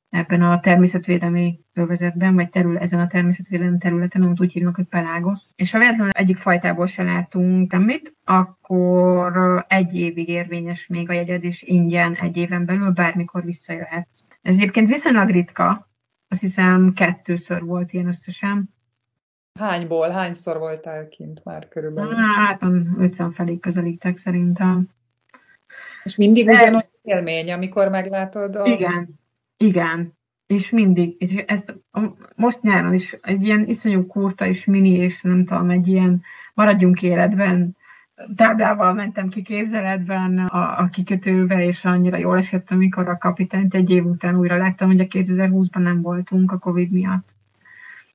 ebben 0.10 0.41
a 0.41 0.60
természetvédelmi 0.60 1.60
övezetben, 1.73 2.36
vagy 2.36 2.49
terület, 2.49 2.82
ezen 2.82 2.99
a 2.99 3.08
természetvédelmi 3.08 3.77
területen, 3.77 4.21
amit 4.21 4.41
úgy 4.41 4.51
hívnak, 4.51 4.75
hogy 4.75 4.86
pelágosz. 4.86 5.51
És 5.55 5.71
ha 5.71 5.77
véletlenül 5.77 6.12
egyik 6.12 6.38
fajtából 6.38 6.86
se 6.86 7.03
látunk 7.03 7.71
semmit, 7.71 8.15
akkor 8.23 9.65
egy 9.67 9.95
évig 9.95 10.29
érvényes 10.29 10.88
még 10.88 11.10
a 11.10 11.13
jegyed, 11.13 11.43
és 11.43 11.62
ingyen 11.62 12.13
egy 12.13 12.38
éven 12.38 12.65
belül 12.65 12.89
bármikor 12.89 13.43
visszajöhetsz. 13.43 14.23
Ez 14.41 14.55
egyébként 14.55 14.88
viszonylag 14.88 15.29
ritka, 15.29 15.88
azt 16.30 16.42
hiszem 16.42 16.94
kettőször 16.94 17.63
volt 17.63 17.94
ilyen 17.94 18.08
összesen. 18.08 18.74
Hányból? 19.60 20.10
Hányszor 20.10 20.58
voltál 20.58 21.08
kint 21.08 21.44
már 21.44 21.68
körülbelül? 21.68 22.13
Hát 22.15 22.63
50 22.98 23.32
felé 23.32 23.58
közelítek 23.60 24.18
szerintem. 24.18 24.89
És 26.04 26.15
mindig 26.15 26.46
De... 26.46 26.54
ugyanaz 26.54 26.86
élmény, 27.02 27.52
amikor 27.52 27.89
meglátod 27.89 28.56
a... 28.56 28.65
Igen, 28.65 29.20
igen. 29.58 30.18
És 30.48 30.70
mindig, 30.70 31.15
és 31.20 31.36
ezt 31.36 31.76
most 32.36 32.62
nyáron 32.62 32.94
is 32.94 33.18
egy 33.22 33.44
ilyen 33.44 33.68
iszonyú 33.68 34.08
kurta 34.08 34.46
és 34.46 34.65
mini, 34.65 34.89
és 34.89 35.22
nem 35.22 35.46
tudom, 35.46 35.70
egy 35.70 35.88
ilyen 35.88 36.22
maradjunk 36.54 37.02
életben 37.02 37.78
táblával 38.36 38.93
mentem 38.93 39.29
ki 39.29 39.41
képzeletben 39.41 40.38
a, 40.38 40.79
a 40.79 40.89
kikötőbe, 40.91 41.65
és 41.65 41.86
annyira 41.86 42.17
jól 42.17 42.38
esett, 42.38 42.71
amikor 42.71 43.10
a 43.10 43.17
kapitányt 43.17 43.75
egy 43.75 43.89
év 43.89 44.05
után 44.05 44.36
újra 44.36 44.58
láttam, 44.58 44.89
a 44.89 44.93
2020-ban 44.93 45.82
nem 45.82 46.01
voltunk 46.01 46.51
a 46.51 46.58
Covid 46.58 46.91
miatt. 46.91 47.38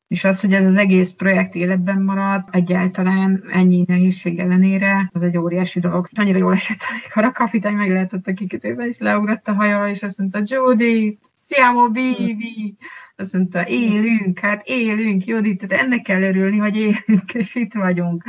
És 0.08 0.24
az, 0.24 0.40
hogy 0.40 0.52
ez 0.52 0.64
az 0.64 0.76
egész 0.76 1.12
projekt 1.12 1.54
életben 1.54 2.02
marad, 2.02 2.42
egyáltalán 2.50 3.44
ennyi 3.52 3.84
nehézség 3.86 4.38
ellenére, 4.38 5.10
az 5.12 5.22
egy 5.22 5.38
óriási 5.38 5.80
dolog. 5.80 6.06
Annyira 6.14 6.38
jól 6.38 6.52
esett, 6.52 6.80
amikor 6.90 7.24
a 7.24 7.32
kapitány 7.32 7.74
meglátott 7.74 8.26
a 8.26 8.32
kikötőbe, 8.32 8.84
és 8.84 8.98
leugrott 8.98 9.48
a 9.48 9.54
hajóra, 9.54 9.88
és 9.88 10.02
azt 10.02 10.18
mondta, 10.18 10.40
Jody, 10.44 11.18
siamo 11.38 11.88
vivi! 11.88 12.76
Azt 13.16 13.32
mondta, 13.32 13.68
élünk, 13.68 14.38
hát 14.38 14.62
élünk, 14.64 15.24
Jodi, 15.24 15.56
tehát 15.56 15.84
ennek 15.84 16.02
kell 16.02 16.22
örülni, 16.22 16.56
hogy 16.56 16.76
élünk, 16.76 17.34
és 17.34 17.54
itt 17.54 17.72
vagyunk 17.72 18.24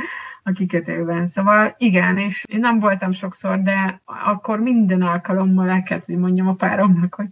a 0.46 0.52
kikötőben. 0.52 1.26
Szóval 1.26 1.74
igen, 1.78 2.18
és 2.18 2.44
én 2.48 2.60
nem 2.60 2.78
voltam 2.78 3.12
sokszor, 3.12 3.62
de 3.62 4.02
akkor 4.04 4.60
minden 4.60 5.02
alkalommal 5.02 5.68
el 5.70 5.82
kellett, 5.82 6.04
hogy 6.04 6.16
mondjam 6.16 6.48
a 6.48 6.54
páromnak, 6.54 7.14
hogy, 7.14 7.28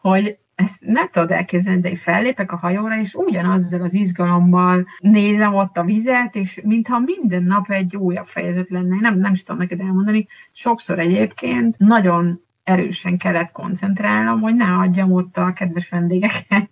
hogy 0.00 0.38
ezt 0.54 0.84
nem 0.84 1.08
tudod 1.08 1.30
elképzelni, 1.30 1.80
de 1.80 1.88
én 1.88 1.96
fellépek 1.96 2.52
a 2.52 2.56
hajóra, 2.56 2.98
és 3.00 3.14
ugyanazzal 3.14 3.82
az 3.82 3.94
izgalommal 3.94 4.86
nézem 4.98 5.54
ott 5.54 5.76
a 5.76 5.84
vizet, 5.84 6.34
és 6.34 6.60
mintha 6.64 6.98
minden 6.98 7.42
nap 7.42 7.70
egy 7.70 7.96
újabb 7.96 8.26
fejezet 8.26 8.68
lenne. 8.68 8.96
Nem, 9.00 9.18
nem 9.18 9.32
is 9.32 9.42
tudom 9.42 9.60
neked 9.60 9.80
elmondani. 9.80 10.26
Sokszor 10.52 10.98
egyébként 10.98 11.78
nagyon 11.78 12.42
erősen 12.62 13.18
kellett 13.18 13.52
koncentrálnom, 13.52 14.40
hogy 14.40 14.54
ne 14.54 14.74
adjam 14.74 15.12
ott 15.12 15.36
a 15.36 15.52
kedves 15.52 15.88
vendégeket, 15.88 16.70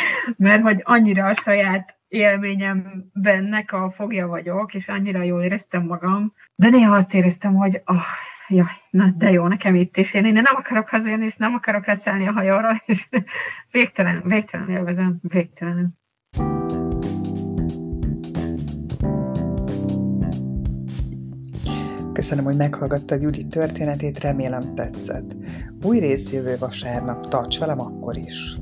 mert 0.36 0.62
hogy 0.62 0.80
annyira 0.84 1.24
a 1.26 1.34
saját 1.34 1.97
élményem 2.08 3.04
bennek 3.12 3.72
a 3.72 3.90
fogja 3.90 4.26
vagyok, 4.26 4.74
és 4.74 4.88
annyira 4.88 5.22
jól 5.22 5.42
éreztem 5.42 5.86
magam, 5.86 6.32
de 6.54 6.68
néha 6.68 6.94
azt 6.94 7.14
éreztem, 7.14 7.54
hogy 7.54 7.82
oh, 7.84 8.02
jaj, 8.48 8.66
na 8.90 9.14
de 9.16 9.30
jó, 9.30 9.46
nekem 9.46 9.74
itt 9.74 9.96
is, 9.96 10.14
én 10.14 10.32
nem 10.32 10.56
akarok 10.56 10.88
hazajönni, 10.88 11.24
és 11.24 11.36
nem 11.36 11.54
akarok 11.54 11.86
leszállni 11.86 12.26
a 12.26 12.32
hajóról, 12.32 12.82
és 12.86 13.08
végtelen, 13.70 14.22
végtelen 14.24 14.68
élvezem, 14.70 15.18
végtelen. 15.22 15.96
Köszönöm, 22.12 22.44
hogy 22.44 22.56
meghallgattad 22.56 23.22
Judit 23.22 23.46
történetét, 23.46 24.20
remélem 24.20 24.74
tetszett. 24.74 25.36
Új 25.82 25.98
rész 25.98 26.32
jövő 26.32 26.56
vasárnap, 26.58 27.28
tarts 27.28 27.58
velem 27.58 27.80
akkor 27.80 28.16
is! 28.16 28.56